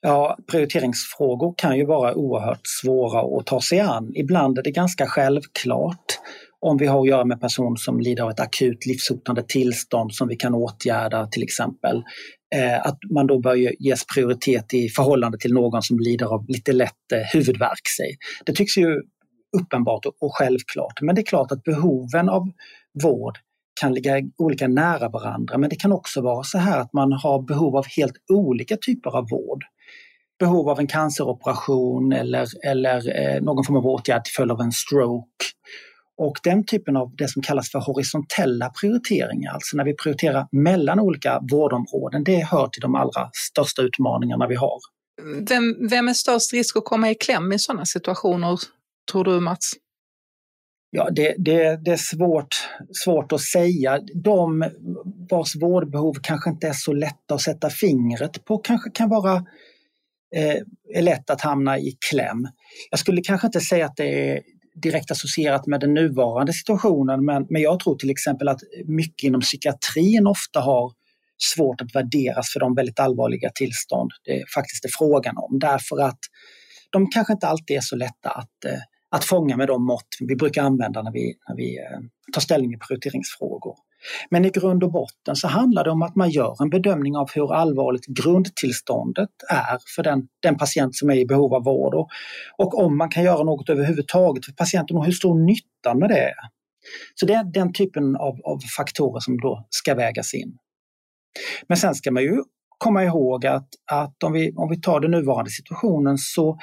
Ja, 0.01 0.37
prioriteringsfrågor 0.51 1.53
kan 1.57 1.77
ju 1.77 1.85
vara 1.85 2.15
oerhört 2.15 2.61
svåra 2.63 3.39
att 3.39 3.45
ta 3.45 3.61
sig 3.61 3.79
an. 3.79 4.11
Ibland 4.15 4.57
är 4.57 4.63
det 4.63 4.71
ganska 4.71 5.07
självklart 5.07 6.19
om 6.59 6.77
vi 6.77 6.87
har 6.87 7.01
att 7.01 7.07
göra 7.07 7.25
med 7.25 7.41
person 7.41 7.77
som 7.77 7.99
lider 7.99 8.23
av 8.23 8.29
ett 8.29 8.39
akut 8.39 8.85
livshotande 8.85 9.43
tillstånd 9.47 10.13
som 10.13 10.27
vi 10.27 10.35
kan 10.35 10.53
åtgärda 10.53 11.27
till 11.27 11.43
exempel. 11.43 12.03
Eh, 12.55 12.87
att 12.87 12.97
man 13.13 13.27
då 13.27 13.39
bör 13.39 13.55
ges 13.55 14.05
prioritet 14.05 14.73
i 14.73 14.89
förhållande 14.89 15.37
till 15.37 15.53
någon 15.53 15.81
som 15.81 15.99
lider 15.99 16.25
av 16.25 16.45
lite 16.47 16.73
lätt 16.73 17.11
eh, 17.13 17.19
huvudvärk. 17.33 17.87
Sig. 17.97 18.17
Det 18.45 18.53
tycks 18.53 18.77
ju 18.77 19.01
uppenbart 19.61 20.05
och 20.05 20.37
självklart, 20.37 21.01
men 21.01 21.15
det 21.15 21.21
är 21.21 21.25
klart 21.25 21.51
att 21.51 21.63
behoven 21.63 22.29
av 22.29 22.51
vård 23.03 23.37
kan 23.81 23.93
ligga 23.93 24.21
olika 24.37 24.67
nära 24.67 25.09
varandra, 25.09 25.57
men 25.57 25.69
det 25.69 25.75
kan 25.75 25.91
också 25.91 26.21
vara 26.21 26.43
så 26.43 26.57
här 26.57 26.79
att 26.79 26.93
man 26.93 27.13
har 27.13 27.41
behov 27.41 27.75
av 27.75 27.85
helt 27.97 28.13
olika 28.29 28.77
typer 28.77 29.17
av 29.17 29.29
vård. 29.29 29.63
Behov 30.39 30.69
av 30.69 30.79
en 30.79 30.87
canceroperation 30.87 32.11
eller, 32.11 32.47
eller 32.65 33.19
eh, 33.19 33.41
någon 33.41 33.65
form 33.65 33.77
av 33.77 33.85
åtgärd 33.85 34.23
till 34.23 34.33
följd 34.33 34.51
av 34.51 34.61
en 34.61 34.71
stroke 34.71 35.45
och 36.19 36.39
den 36.43 36.65
typen 36.65 36.97
av 36.97 37.15
det 37.15 37.27
som 37.27 37.41
kallas 37.41 37.71
för 37.71 37.79
horisontella 37.79 38.69
prioriteringar, 38.81 39.53
alltså 39.53 39.77
när 39.77 39.85
vi 39.85 39.93
prioriterar 39.93 40.47
mellan 40.51 40.99
olika 40.99 41.39
vårdområden, 41.51 42.23
det 42.23 42.45
hör 42.45 42.67
till 42.67 42.81
de 42.81 42.95
allra 42.95 43.29
största 43.33 43.81
utmaningarna 43.81 44.47
vi 44.47 44.55
har. 44.55 44.79
Vem, 45.49 45.87
vem 45.89 46.07
är 46.07 46.13
störst 46.13 46.53
risk 46.53 46.77
att 46.77 46.85
komma 46.85 47.09
i 47.09 47.15
kläm 47.15 47.51
i 47.51 47.59
sådana 47.59 47.85
situationer, 47.85 48.59
tror 49.11 49.23
du 49.23 49.39
Mats? 49.39 49.71
Ja, 50.91 51.09
det, 51.11 51.35
det, 51.37 51.85
det, 51.85 51.91
är 51.91 51.97
svårt, 51.97 52.55
svårt 53.03 53.31
att 53.31 53.41
säga. 53.41 53.99
De 54.23 54.69
vars 55.29 55.55
vårdbehov 55.55 56.13
kanske 56.23 56.49
inte 56.49 56.67
är 56.67 56.73
så 56.73 56.93
lätta 56.93 57.35
att 57.35 57.41
sätta 57.41 57.69
fingret 57.69 58.45
på 58.45 58.57
kanske 58.57 58.89
kan 58.89 59.09
vara 59.09 59.35
eh, 60.35 60.55
är 60.93 61.01
lätt 61.01 61.29
att 61.29 61.41
hamna 61.41 61.79
i 61.79 61.97
kläm. 62.09 62.47
Jag 62.89 62.99
skulle 62.99 63.21
kanske 63.21 63.47
inte 63.47 63.61
säga 63.61 63.85
att 63.85 63.95
det 63.95 64.31
är 64.31 64.41
direkt 64.81 65.11
associerat 65.11 65.67
med 65.67 65.79
den 65.79 65.93
nuvarande 65.93 66.53
situationen 66.53 67.25
men, 67.25 67.47
men 67.49 67.61
jag 67.61 67.79
tror 67.79 67.95
till 67.95 68.09
exempel 68.09 68.47
att 68.47 68.59
mycket 68.85 69.23
inom 69.23 69.41
psykiatrin 69.41 70.27
ofta 70.27 70.59
har 70.59 70.91
svårt 71.37 71.81
att 71.81 71.95
värderas 71.95 72.53
för 72.53 72.59
de 72.59 72.75
väldigt 72.75 72.99
allvarliga 72.99 73.49
tillstånd 73.55 74.11
det 74.23 74.43
faktiskt 74.55 74.85
är 74.85 74.89
frågan 74.97 75.37
om 75.37 75.59
därför 75.59 76.01
att 76.01 76.19
de 76.89 77.07
kanske 77.09 77.33
inte 77.33 77.47
alltid 77.47 77.77
är 77.77 77.81
så 77.81 77.95
lätta 77.95 78.29
att, 78.29 78.65
eh, 78.65 78.79
att 79.11 79.25
fånga 79.25 79.57
med 79.57 79.67
de 79.67 79.85
mått 79.85 80.07
vi 80.19 80.35
brukar 80.35 80.63
använda 80.63 81.01
när 81.01 81.11
vi, 81.11 81.35
när 81.49 81.55
vi 81.55 81.77
eh, 81.77 81.99
tar 82.33 82.41
ställning 82.41 82.73
i 82.73 82.77
prioriteringsfrågor. 82.77 83.75
Men 84.29 84.45
i 84.45 84.49
grund 84.49 84.83
och 84.83 84.91
botten 84.91 85.35
så 85.35 85.47
handlar 85.47 85.83
det 85.83 85.89
om 85.91 86.01
att 86.01 86.15
man 86.15 86.29
gör 86.29 86.55
en 86.61 86.69
bedömning 86.69 87.15
av 87.15 87.29
hur 87.33 87.53
allvarligt 87.53 88.05
grundtillståndet 88.05 89.29
är 89.49 89.77
för 89.95 90.03
den, 90.03 90.27
den 90.39 90.57
patient 90.57 90.95
som 90.95 91.09
är 91.09 91.15
i 91.15 91.25
behov 91.25 91.53
av 91.53 91.63
vård 91.63 91.93
och, 91.95 92.09
och 92.57 92.83
om 92.83 92.97
man 92.97 93.09
kan 93.09 93.23
göra 93.23 93.43
något 93.43 93.69
överhuvudtaget 93.69 94.45
för 94.45 94.51
patienten 94.51 94.97
och 94.97 95.05
hur 95.05 95.11
stor 95.11 95.45
nyttan 95.45 95.99
med 95.99 96.09
det 96.09 96.19
är. 96.19 96.33
Så 97.15 97.25
det 97.25 97.33
är 97.33 97.43
den 97.43 97.73
typen 97.73 98.15
av, 98.15 98.39
av 98.43 98.59
faktorer 98.77 99.19
som 99.19 99.37
då 99.37 99.67
ska 99.69 99.95
vägas 99.95 100.33
in. 100.33 100.57
Men 101.67 101.77
sen 101.77 101.95
ska 101.95 102.11
man 102.11 102.23
ju 102.23 102.43
komma 102.77 103.03
ihåg 103.03 103.45
att, 103.45 103.67
att 103.91 104.23
om, 104.23 104.33
vi, 104.33 104.53
om 104.55 104.69
vi 104.69 104.81
tar 104.81 104.99
den 104.99 105.11
nuvarande 105.11 105.51
situationen 105.51 106.17
så 106.17 106.59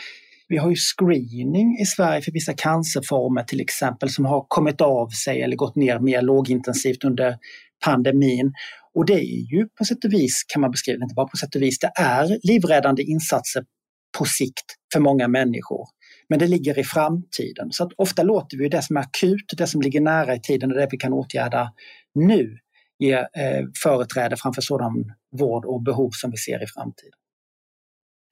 vi 0.48 0.56
har 0.56 0.70
ju 0.70 0.76
screening 0.76 1.78
i 1.80 1.86
Sverige 1.86 2.22
för 2.22 2.32
vissa 2.32 2.54
cancerformer 2.54 3.42
till 3.42 3.60
exempel 3.60 4.10
som 4.10 4.24
har 4.24 4.46
kommit 4.48 4.80
av 4.80 5.08
sig 5.08 5.42
eller 5.42 5.56
gått 5.56 5.76
ner 5.76 5.98
mer 5.98 6.22
lågintensivt 6.22 7.04
under 7.04 7.38
pandemin. 7.84 8.52
Och 8.94 9.06
det 9.06 9.12
är 9.12 9.54
ju 9.54 9.68
på 9.78 9.84
sätt 9.84 10.04
och 10.04 10.12
vis, 10.12 10.44
kan 10.48 10.60
man 10.60 10.70
beskriva, 10.70 11.02
inte 11.02 11.14
bara 11.14 11.28
på 11.28 11.36
sätt 11.36 11.54
och 11.54 11.62
vis, 11.62 11.78
det 11.78 11.92
är 11.96 12.38
livräddande 12.42 13.02
insatser 13.02 13.64
på 14.18 14.24
sikt 14.24 14.64
för 14.92 15.00
många 15.00 15.28
människor. 15.28 15.86
Men 16.28 16.38
det 16.38 16.46
ligger 16.46 16.78
i 16.78 16.84
framtiden. 16.84 17.68
Så 17.70 17.84
att 17.84 17.92
ofta 17.96 18.22
låter 18.22 18.56
vi 18.56 18.68
det 18.68 18.82
som 18.82 18.96
är 18.96 19.00
akut, 19.00 19.54
det 19.56 19.66
som 19.66 19.80
ligger 19.80 20.00
nära 20.00 20.34
i 20.34 20.40
tiden 20.40 20.70
och 20.70 20.76
det 20.76 20.88
vi 20.90 20.96
kan 20.96 21.12
åtgärda 21.12 21.72
nu 22.14 22.58
ge 22.98 23.14
eh, 23.14 23.64
företräde 23.82 24.36
framför 24.36 24.62
sådan 24.62 25.12
vård 25.38 25.64
och 25.64 25.82
behov 25.82 26.10
som 26.12 26.30
vi 26.30 26.36
ser 26.36 26.62
i 26.62 26.66
framtiden. 26.66 27.18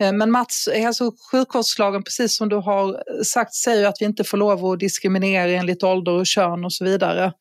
Eh, 0.02 0.12
men 0.12 0.30
Mats, 0.30 0.68
hälso 0.74 1.06
och 1.06 1.14
sjukvårdslagen, 1.32 2.02
precis 2.02 2.36
som 2.36 2.48
du 2.48 2.56
har 2.56 3.02
sagt, 3.24 3.54
säger 3.54 3.88
att 3.88 3.96
vi 4.00 4.04
inte 4.04 4.24
får 4.24 4.36
lov 4.36 4.66
att 4.66 4.80
diskriminera 4.80 5.50
enligt 5.50 5.82
ålder 5.82 6.12
och 6.12 6.26
kön 6.26 6.64
och 6.64 6.72
så 6.72 6.84
vidare. 6.84 7.32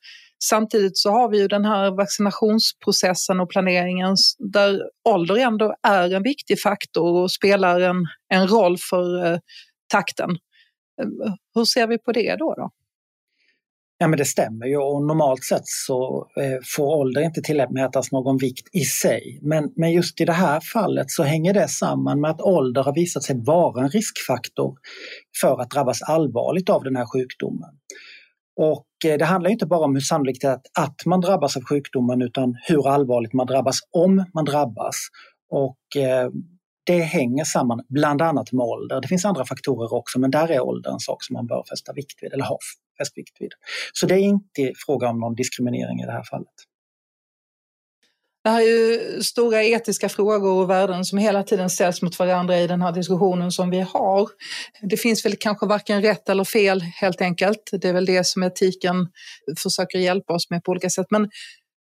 Samtidigt 0.44 0.98
så 0.98 1.12
har 1.12 1.30
vi 1.30 1.40
ju 1.40 1.48
den 1.48 1.66
här 1.66 1.92
vaccinationsprocessen 1.92 3.40
och 3.40 3.50
planeringen 3.50 4.16
där 4.54 4.82
ålder 5.10 5.38
ändå 5.38 5.76
är 5.88 6.14
en 6.14 6.24
viktig 6.24 6.62
faktor 6.62 7.22
och 7.22 7.32
spelar 7.32 7.80
en, 7.80 8.06
en 8.34 8.48
roll 8.48 8.78
för 8.90 9.26
eh, 9.26 9.40
takten. 9.92 10.30
Eh, 11.02 11.34
hur 11.56 11.66
ser 11.66 11.88
vi 11.88 11.98
på 11.98 12.12
det 12.12 12.36
då? 12.36 12.54
då? 12.58 12.70
Ja 13.98 14.08
men 14.08 14.18
det 14.18 14.26
stämmer 14.26 14.66
ju 14.66 14.78
och 14.78 15.06
normalt 15.06 15.44
sett 15.44 15.66
så 15.66 16.28
eh, 16.42 16.60
får 16.76 16.86
ålder 16.86 17.22
inte 17.22 17.42
tillmätas 17.42 18.12
någon 18.12 18.38
vikt 18.38 18.68
i 18.76 18.80
sig. 18.80 19.40
Men, 19.42 19.72
men 19.76 19.92
just 19.92 20.22
i 20.22 20.26
det 20.26 20.34
här 20.34 20.60
fallet 20.74 21.12
så 21.12 21.24
hänger 21.24 21.54
det 21.54 21.68
samman 21.68 22.22
med 22.22 22.32
att 22.32 22.42
ålder 22.42 22.84
har 22.84 22.96
visat 22.96 23.24
sig 23.24 23.36
vara 23.46 23.84
en 23.84 23.90
riskfaktor 23.90 24.78
för 25.42 25.62
att 25.62 25.70
drabbas 25.70 26.02
allvarligt 26.02 26.70
av 26.70 26.84
den 26.84 26.96
här 26.96 27.06
sjukdomen. 27.06 27.70
Och 28.60 28.88
eh, 29.06 29.18
det 29.18 29.26
handlar 29.26 29.52
inte 29.52 29.66
bara 29.66 29.86
om 29.86 29.94
hur 29.94 30.02
sannolikt 30.02 30.42
det 30.42 30.48
är 30.48 30.54
att, 30.54 30.68
att 30.80 31.06
man 31.06 31.22
drabbas 31.22 31.58
av 31.58 31.64
sjukdomen 31.64 32.22
utan 32.22 32.56
hur 32.68 32.90
allvarligt 32.90 33.34
man 33.34 33.48
drabbas 33.48 33.80
om 33.92 34.26
man 34.34 34.46
drabbas. 34.46 34.96
Och 35.50 36.02
eh, 36.02 36.30
det 36.86 37.00
hänger 37.00 37.44
samman 37.44 37.84
bland 37.90 38.22
annat 38.22 38.52
med 38.52 38.66
ålder. 38.66 39.02
Det 39.02 39.08
finns 39.08 39.26
andra 39.26 39.46
faktorer 39.46 39.94
också 39.94 40.20
men 40.20 40.32
där 40.32 40.52
är 40.52 40.60
ålder 40.60 40.92
en 40.92 41.00
sak 41.00 41.24
som 41.24 41.34
man 41.34 41.48
bör 41.48 41.64
fästa 41.70 41.94
vikt 41.94 42.24
vid 42.24 42.34
eller 42.34 42.44
har 42.44 42.58
fäst 42.98 43.18
vikt 43.18 43.38
vid. 43.40 43.52
Så 43.94 44.06
det 44.06 44.16
är 44.16 44.20
inte 44.20 44.74
fråga 44.86 45.10
om 45.10 45.20
någon 45.20 45.36
diskriminering 45.36 46.00
i 46.00 46.06
det 46.06 46.12
här 46.12 46.24
fallet. 46.32 46.54
Det 48.44 48.50
här 48.50 48.62
är 48.62 48.66
ju 48.66 49.24
stora 49.24 49.64
etiska 49.64 50.10
frågor 50.10 50.62
och 50.62 50.70
värden 50.70 51.06
som 51.06 51.18
hela 51.18 51.44
tiden 51.44 51.70
ställs 51.70 52.02
mot 52.02 52.20
varandra 52.20 52.60
i 52.60 52.68
den 52.68 52.82
här 52.82 52.92
diskussionen 52.92 53.52
som 53.52 53.70
vi 53.70 53.80
har. 53.80 54.30
Det 54.82 54.98
finns 54.98 55.26
väl 55.26 55.36
kanske 55.36 55.66
varken 55.66 56.02
rätt 56.02 56.30
eller 56.30 56.44
fel 56.44 56.82
helt 56.82 57.22
enkelt. 57.22 57.70
Det 57.72 57.90
är 57.90 57.94
väl 57.94 58.06
det 58.06 58.28
som 58.28 58.44
etiken 58.44 58.96
försöker 59.58 60.00
hjälpa 60.00 60.34
oss 60.34 60.50
med 60.50 60.64
på 60.64 60.72
olika 60.72 60.90
sätt. 60.90 61.06
Men 61.10 61.30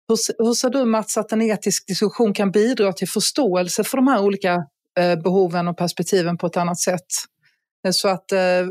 hur, 0.07 0.45
hur 0.45 0.53
ser 0.53 0.69
du 0.69 0.85
Mats 0.85 1.17
att 1.17 1.31
en 1.31 1.41
etisk 1.41 1.87
diskussion 1.87 2.33
kan 2.33 2.51
bidra 2.51 2.93
till 2.93 3.09
förståelse 3.09 3.83
för 3.83 3.97
de 3.97 4.07
här 4.07 4.23
olika 4.23 4.53
eh, 4.99 5.15
behoven 5.15 5.67
och 5.67 5.77
perspektiven 5.77 6.37
på 6.37 6.47
ett 6.47 6.57
annat 6.57 6.79
sätt? 6.79 7.07
Eh, 7.85 7.91
så 7.91 8.07
att 8.07 8.31
eh, 8.31 8.67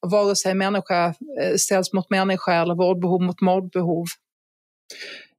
vare 0.00 0.36
sig 0.36 0.54
människa 0.54 1.14
eh, 1.40 1.54
ställs 1.56 1.92
mot 1.92 2.10
människa 2.10 2.62
eller 2.62 2.74
vårdbehov 2.74 3.22
mot 3.22 3.42
vårdbehov. 3.42 4.06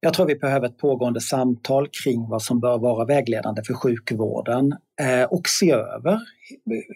Jag 0.00 0.14
tror 0.14 0.26
vi 0.26 0.34
behöver 0.34 0.66
ett 0.66 0.78
pågående 0.78 1.20
samtal 1.20 1.88
kring 2.04 2.28
vad 2.28 2.42
som 2.42 2.60
bör 2.60 2.78
vara 2.78 3.04
vägledande 3.04 3.62
för 3.66 3.74
sjukvården 3.74 4.72
eh, 5.00 5.22
och 5.22 5.48
se 5.48 5.70
över 5.70 6.20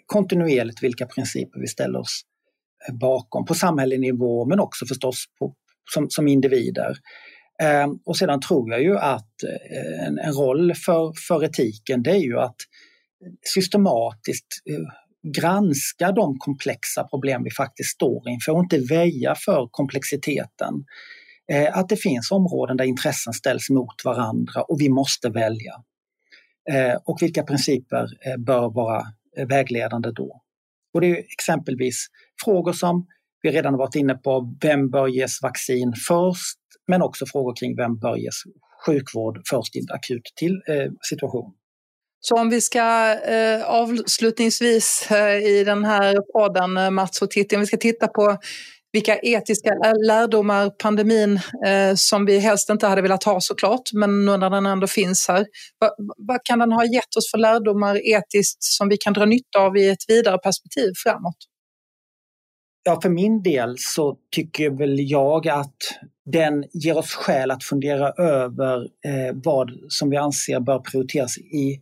kontinuerligt 0.07 0.83
vilka 0.83 1.07
principer 1.07 1.61
vi 1.61 1.67
ställer 1.67 1.99
oss 1.99 2.21
eh, 2.89 2.95
bakom 2.95 3.45
på 3.45 3.55
samhällelig 3.55 4.01
nivå 4.01 4.45
men 4.45 4.61
också 4.61 4.87
förstås 4.87 5.25
på, 5.39 5.55
som, 5.95 6.11
som 6.11 6.29
individer. 6.29 6.97
Eh, 7.63 7.87
och 8.05 8.17
sedan 8.17 8.41
tror 8.41 8.71
jag 8.71 8.83
ju 8.83 8.99
att 8.99 9.33
en, 10.07 10.19
en 10.19 10.33
roll 10.33 10.75
för, 10.75 11.13
för 11.29 11.45
etiken 11.45 12.03
det 12.03 12.11
är 12.11 12.21
ju 12.21 12.39
att 12.39 12.57
systematiskt 13.55 14.47
granska 15.23 16.13
de 16.13 16.39
komplexa 16.39 17.05
problem 17.05 17.45
vi 17.45 17.51
faktiskt 17.51 17.91
står 17.91 18.29
inför 18.29 18.53
och 18.53 18.63
inte 18.63 18.79
väja 18.79 19.35
för 19.35 19.69
komplexiteten. 19.71 20.85
Eh, 21.53 21.79
att 21.79 21.89
det 21.89 21.97
finns 21.97 22.31
områden 22.31 22.77
där 22.77 22.85
intressen 22.85 23.33
ställs 23.33 23.71
mot 23.71 24.05
varandra 24.05 24.63
och 24.63 24.81
vi 24.81 24.89
måste 24.89 25.31
välja. 25.31 25.73
Eh, 26.71 26.97
och 27.05 27.19
vilka 27.21 27.43
principer 27.43 28.07
eh, 28.27 28.37
bör 28.37 28.71
vara 28.71 29.03
vägledande 29.49 30.11
då? 30.11 30.43
Och 30.95 31.01
det 31.01 31.07
är 31.07 31.19
exempelvis 31.19 32.07
frågor 32.45 32.73
som 32.73 33.07
vi 33.43 33.51
redan 33.51 33.77
varit 33.77 33.95
inne 33.95 34.15
på, 34.15 34.57
vem 34.63 34.91
bör 34.91 35.07
ges 35.07 35.43
vaccin 35.43 35.93
först? 36.09 36.59
Men 36.87 37.03
också 37.03 37.27
frågor 37.27 37.57
kring 37.57 37.77
vem 37.77 37.99
bör 37.99 38.17
ges 38.17 38.43
sjukvård 38.87 39.41
först 39.51 39.77
i 39.77 39.79
en 39.79 39.87
akut 39.91 40.33
till, 40.37 40.63
eh, 40.69 40.93
situation. 41.09 41.55
Så 42.21 42.35
om 42.35 42.51
vi 42.51 42.61
ska 42.61 43.13
eh, 43.13 43.65
avslutningsvis 43.65 45.11
eh, 45.11 45.37
i 45.37 45.65
den 45.65 45.85
här 45.85 46.17
podden, 46.33 46.77
eh, 46.77 46.91
Mats 46.91 47.23
och 47.23 47.31
Titti, 47.31 47.57
om 47.57 47.61
vi 47.61 47.67
ska 47.67 47.77
titta 47.77 48.09
på 48.09 48.39
vilka 48.93 49.19
etiska 49.19 49.71
lärdomar 50.07 50.71
pandemin, 50.71 51.41
eh, 51.67 51.95
som 51.95 52.27
vi 52.27 52.39
helst 52.39 52.71
inte 52.71 52.87
hade 52.87 53.03
velat 53.03 53.25
ha 53.25 53.41
såklart, 53.41 53.93
men 53.93 54.25
nu 54.25 54.37
när 54.37 54.51
den 54.51 54.67
ändå 54.67 54.87
finns 54.87 55.29
här. 55.29 55.47
Vad, 55.79 55.91
vad 56.17 56.41
kan 56.45 56.59
den 56.59 56.73
ha 56.73 56.85
gett 56.85 57.17
oss 57.17 57.31
för 57.31 57.39
lärdomar 57.39 57.97
etiskt 57.97 58.63
som 58.63 58.89
vi 58.89 58.97
kan 58.97 59.13
dra 59.13 59.25
nytta 59.25 59.59
av 59.59 59.77
i 59.77 59.89
ett 59.89 60.05
vidare 60.09 60.39
perspektiv 60.39 60.93
framåt? 61.05 61.37
Ja, 62.85 63.01
för 63.03 63.09
min 63.09 63.43
del 63.43 63.75
så 63.79 64.17
tycker 64.35 64.71
väl 64.71 65.11
jag 65.11 65.49
att 65.49 65.77
den 66.33 66.65
ger 66.73 66.99
oss 66.99 67.15
skäl 67.15 67.51
att 67.51 67.65
fundera 67.65 68.11
över 68.11 68.81
eh, 68.81 69.35
vad 69.45 69.71
som 69.89 70.11
vi 70.11 70.17
anser 70.17 70.61
bör 70.61 70.79
prioriteras 70.79 71.39
i 71.39 71.81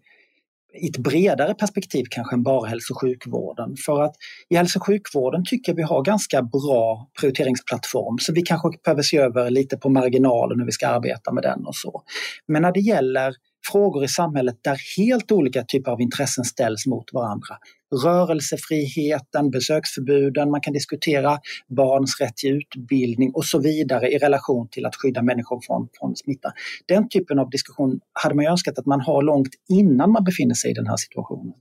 i 0.83 0.89
ett 0.89 0.99
bredare 0.99 1.55
perspektiv 1.55 2.05
kanske 2.11 2.35
än 2.35 2.43
bara 2.43 2.69
hälso 2.69 2.95
och 2.95 3.01
sjukvården. 3.01 3.75
För 3.87 4.03
att 4.03 4.15
i 4.49 4.57
hälso 4.57 4.79
och 4.79 4.87
sjukvården 4.87 5.45
tycker 5.45 5.73
jag 5.73 5.77
vi 5.77 5.83
har 5.83 6.03
ganska 6.03 6.43
bra 6.43 7.09
prioriteringsplattform 7.21 8.19
så 8.19 8.33
vi 8.33 8.43
kanske 8.43 8.69
behöver 8.85 9.03
se 9.03 9.17
över 9.19 9.51
lite 9.51 9.77
på 9.77 9.89
marginalen 9.89 10.59
hur 10.59 10.67
vi 10.67 10.73
ska 10.73 10.89
arbeta 10.89 11.33
med 11.33 11.43
den 11.43 11.67
och 11.67 11.77
så. 11.77 12.03
Men 12.49 12.63
när 12.63 12.73
det 12.73 12.81
gäller 12.81 13.35
frågor 13.73 14.05
i 14.05 14.09
samhället 14.09 14.57
där 14.63 14.79
helt 14.99 15.33
olika 15.33 15.63
typer 15.63 15.91
av 15.91 16.01
intressen 16.01 16.45
ställs 16.45 16.87
mot 16.87 17.13
varandra. 17.13 17.57
Rörelsefriheten, 18.05 19.51
besöksförbuden, 19.51 20.51
man 20.51 20.61
kan 20.61 20.73
diskutera 20.73 21.39
barns 21.69 22.21
rätt 22.21 22.37
till 22.37 22.57
utbildning 22.57 23.31
och 23.35 23.45
så 23.45 23.59
vidare 23.59 24.09
i 24.09 24.19
relation 24.19 24.69
till 24.69 24.87
att 24.87 24.97
skydda 24.97 25.23
människor 25.23 25.61
från, 25.67 25.89
från 25.99 26.17
smitta. 26.17 26.53
Den 26.89 27.09
typen 27.09 27.39
av 27.39 27.51
diskussion 27.51 28.01
hade 28.13 28.35
man 28.35 28.47
önskat 28.47 28.79
att 28.79 28.87
man 28.87 29.01
har 29.01 29.23
långt 29.23 29.55
innan 29.69 30.13
man 30.13 30.25
befinner 30.25 30.55
sig 30.55 30.71
i 30.71 30.75
den 30.75 30.87
här 30.87 30.97
situationen. 30.97 31.55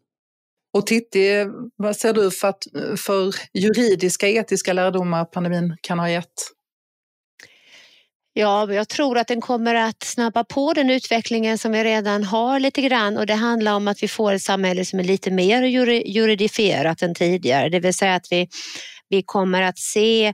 Och 0.73 0.87
Titti, 0.87 1.45
vad 1.75 1.95
ser 1.95 2.13
du 2.13 2.31
för, 2.31 2.47
att, 2.47 2.63
för 2.97 3.35
juridiska, 3.53 4.27
etiska 4.27 4.73
lärdomar 4.73 5.25
pandemin 5.25 5.77
kan 5.81 5.99
ha 5.99 6.09
gett? 6.09 6.33
Ja, 8.37 8.73
jag 8.73 8.89
tror 8.89 9.17
att 9.17 9.27
den 9.27 9.41
kommer 9.41 9.75
att 9.75 10.03
snabba 10.03 10.43
på 10.43 10.73
den 10.73 10.89
utvecklingen 10.89 11.57
som 11.57 11.71
vi 11.71 11.83
redan 11.83 12.23
har 12.23 12.59
lite 12.59 12.81
grann. 12.81 13.17
Och 13.17 13.25
det 13.25 13.33
handlar 13.33 13.73
om 13.73 13.87
att 13.87 14.03
vi 14.03 14.07
får 14.07 14.33
ett 14.33 14.41
samhälle 14.41 14.85
som 14.85 14.99
är 14.99 15.03
lite 15.03 15.31
mer 15.31 15.61
juridifierat 16.05 17.01
än 17.01 17.15
tidigare, 17.15 17.69
det 17.69 17.79
vill 17.79 17.93
säga 17.93 18.15
att 18.15 18.27
vi 18.31 18.47
vi 19.09 19.23
kommer 19.25 19.61
att 19.61 19.79
se 19.79 20.25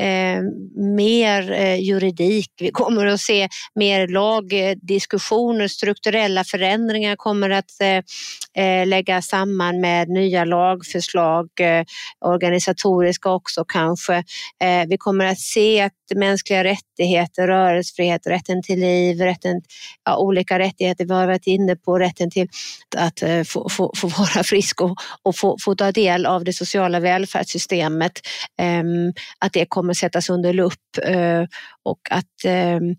eh, 0.00 0.42
mer 0.76 1.52
eh, 1.52 1.80
juridik, 1.80 2.50
vi 2.60 2.70
kommer 2.70 3.06
att 3.06 3.20
se 3.20 3.48
mer 3.74 4.08
lagdiskussioner, 4.08 5.64
eh, 5.64 5.68
strukturella 5.68 6.44
förändringar 6.44 7.16
kommer 7.16 7.50
att 7.50 7.80
eh, 7.80 8.02
eh 8.64 8.86
läggas 8.86 9.26
samman 9.26 9.80
med 9.80 10.08
nya 10.08 10.44
lagförslag, 10.44 11.48
eh, 11.60 11.84
organisatoriska 12.20 13.30
också 13.30 13.64
kanske. 13.64 14.14
Eh, 14.64 14.88
vi 14.88 14.96
kommer 14.98 15.24
att 15.24 15.40
se 15.40 15.80
att 15.80 15.92
mänskliga 16.14 16.64
rättigheter, 16.64 17.46
rörelsefrihet, 17.46 18.26
rätten 18.26 18.62
till 18.62 18.80
liv, 18.80 19.20
rätten, 19.20 19.62
ja, 20.04 20.16
olika 20.16 20.58
rättigheter 20.58 21.04
vi 21.04 21.14
har 21.14 21.26
varit 21.26 21.46
inne 21.46 21.76
på, 21.76 21.98
rätten 21.98 22.30
till 22.30 22.48
att 22.96 23.22
eh, 23.22 23.42
få, 23.42 23.68
få, 23.68 23.92
få 23.96 24.08
vara 24.08 24.44
frisk 24.44 24.80
och, 24.80 24.96
och 25.22 25.36
få, 25.36 25.56
få 25.60 25.74
ta 25.74 25.92
del 25.92 26.26
av 26.26 26.44
det 26.44 26.52
sociala 26.52 27.00
välfärdssystemet. 27.00 28.19
Ehm, 28.58 29.12
att 29.38 29.52
det 29.52 29.66
kommer 29.68 29.94
sättas 29.94 30.30
under 30.30 30.52
lupp 30.52 30.74
eh, 31.04 31.44
och 31.82 32.00
att 32.10 32.44
ehm, 32.44 32.96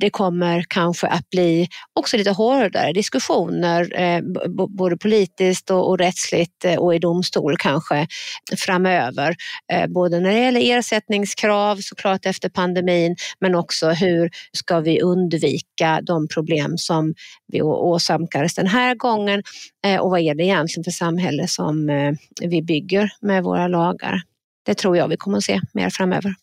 det 0.00 0.10
kommer 0.10 0.64
kanske 0.68 1.06
att 1.06 1.30
bli 1.30 1.68
också 1.94 2.16
lite 2.16 2.30
hårdare 2.30 2.92
diskussioner 2.92 4.00
eh, 4.00 4.22
både 4.68 4.96
politiskt 4.96 5.70
och 5.70 5.98
rättsligt 5.98 6.64
eh, 6.64 6.76
och 6.76 6.94
i 6.94 6.98
domstol 6.98 7.56
kanske 7.56 8.06
framöver. 8.56 9.36
Både 9.88 10.20
när 10.20 10.32
det 10.32 10.38
gäller 10.38 10.78
ersättningskrav 10.78 11.76
såklart 11.80 12.26
efter 12.26 12.48
pandemin 12.48 13.16
men 13.40 13.54
också 13.54 13.90
hur 13.90 14.30
ska 14.52 14.80
vi 14.80 15.00
undvika 15.00 16.00
de 16.02 16.28
problem 16.28 16.78
som 16.78 17.14
vi 17.46 17.62
åsamkades 17.62 18.54
den 18.54 18.66
här 18.66 18.94
gången 18.94 19.42
och 20.00 20.10
vad 20.10 20.20
är 20.20 20.34
det 20.34 20.44
egentligen 20.44 20.84
för 20.84 20.90
samhälle 20.90 21.48
som 21.48 21.90
vi 22.40 22.62
bygger 22.62 23.10
med 23.20 23.42
våra 23.42 23.68
lagar 23.68 24.22
det 24.62 24.74
tror 24.74 24.96
jag 24.96 25.08
vi 25.08 25.16
kommer 25.16 25.38
att 25.38 25.44
se 25.44 25.60
mer 25.74 25.90
framöver. 25.90 26.34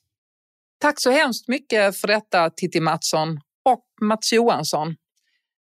Tack 0.82 1.02
så 1.02 1.12
hemskt 1.12 1.48
mycket 1.48 1.98
för 1.98 2.08
detta 2.08 2.50
Titti 2.50 2.80
Mattsson 2.80 3.40
och 3.66 3.86
Mats 4.02 4.34
Johansson. 4.34 4.96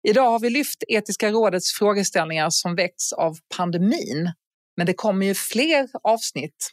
Idag 0.07 0.31
har 0.31 0.39
vi 0.39 0.49
lyft 0.49 0.83
Etiska 0.87 1.31
rådets 1.31 1.73
frågeställningar 1.73 2.49
som 2.49 2.75
väckts 2.75 3.13
av 3.13 3.37
pandemin. 3.57 4.31
Men 4.77 4.85
det 4.85 4.93
kommer 4.93 5.25
ju 5.25 5.35
fler 5.35 5.89
avsnitt. 6.03 6.71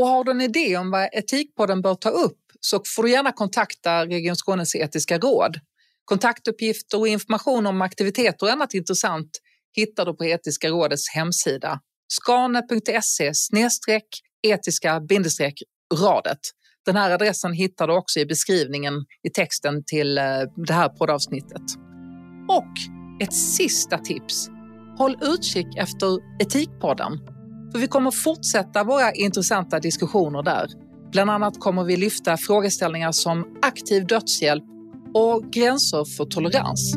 Och 0.00 0.06
har 0.06 0.24
du 0.24 0.30
en 0.30 0.40
idé 0.40 0.76
om 0.76 0.90
vad 0.90 1.08
Etikpodden 1.12 1.82
bör 1.82 1.94
ta 1.94 2.08
upp 2.08 2.38
så 2.60 2.82
får 2.96 3.02
du 3.02 3.10
gärna 3.10 3.32
kontakta 3.32 4.06
Region 4.06 4.36
Skånes 4.36 4.74
etiska 4.74 5.18
råd. 5.18 5.60
Kontaktuppgifter 6.04 6.98
och 6.98 7.08
information 7.08 7.66
om 7.66 7.82
aktiviteter 7.82 8.46
och 8.46 8.52
annat 8.52 8.74
intressant 8.74 9.30
hittar 9.72 10.04
du 10.04 10.16
på 10.16 10.24
Etiska 10.24 10.68
rådets 10.68 11.10
hemsida 11.14 11.80
skane.se 12.08 13.32
etiska 14.50 15.00
bindestreck 15.00 15.62
radet. 15.94 16.38
Den 16.86 16.96
här 16.96 17.10
adressen 17.10 17.52
hittar 17.52 17.86
du 17.86 17.96
också 17.96 18.20
i 18.20 18.26
beskrivningen 18.26 18.94
i 19.22 19.30
texten 19.30 19.84
till 19.84 20.18
eh, 20.18 20.24
det 20.66 20.72
här 20.72 20.88
poddavsnittet. 20.88 21.62
Och 22.48 22.72
ett 23.22 23.34
sista 23.34 23.98
tips. 23.98 24.48
Håll 24.98 25.16
utkik 25.22 25.66
efter 25.76 26.18
Etikpodden. 26.42 27.12
För 27.72 27.78
vi 27.78 27.86
kommer 27.86 28.10
fortsätta 28.10 28.84
våra 28.84 29.12
intressanta 29.12 29.78
diskussioner 29.80 30.42
där. 30.42 30.66
Bland 31.12 31.30
annat 31.30 31.60
kommer 31.60 31.84
vi 31.84 31.96
lyfta 31.96 32.36
frågeställningar 32.36 33.12
som 33.12 33.58
aktiv 33.62 34.06
dödshjälp 34.06 34.64
och 35.14 35.52
gränser 35.52 36.04
för 36.16 36.24
tolerans. 36.24 36.96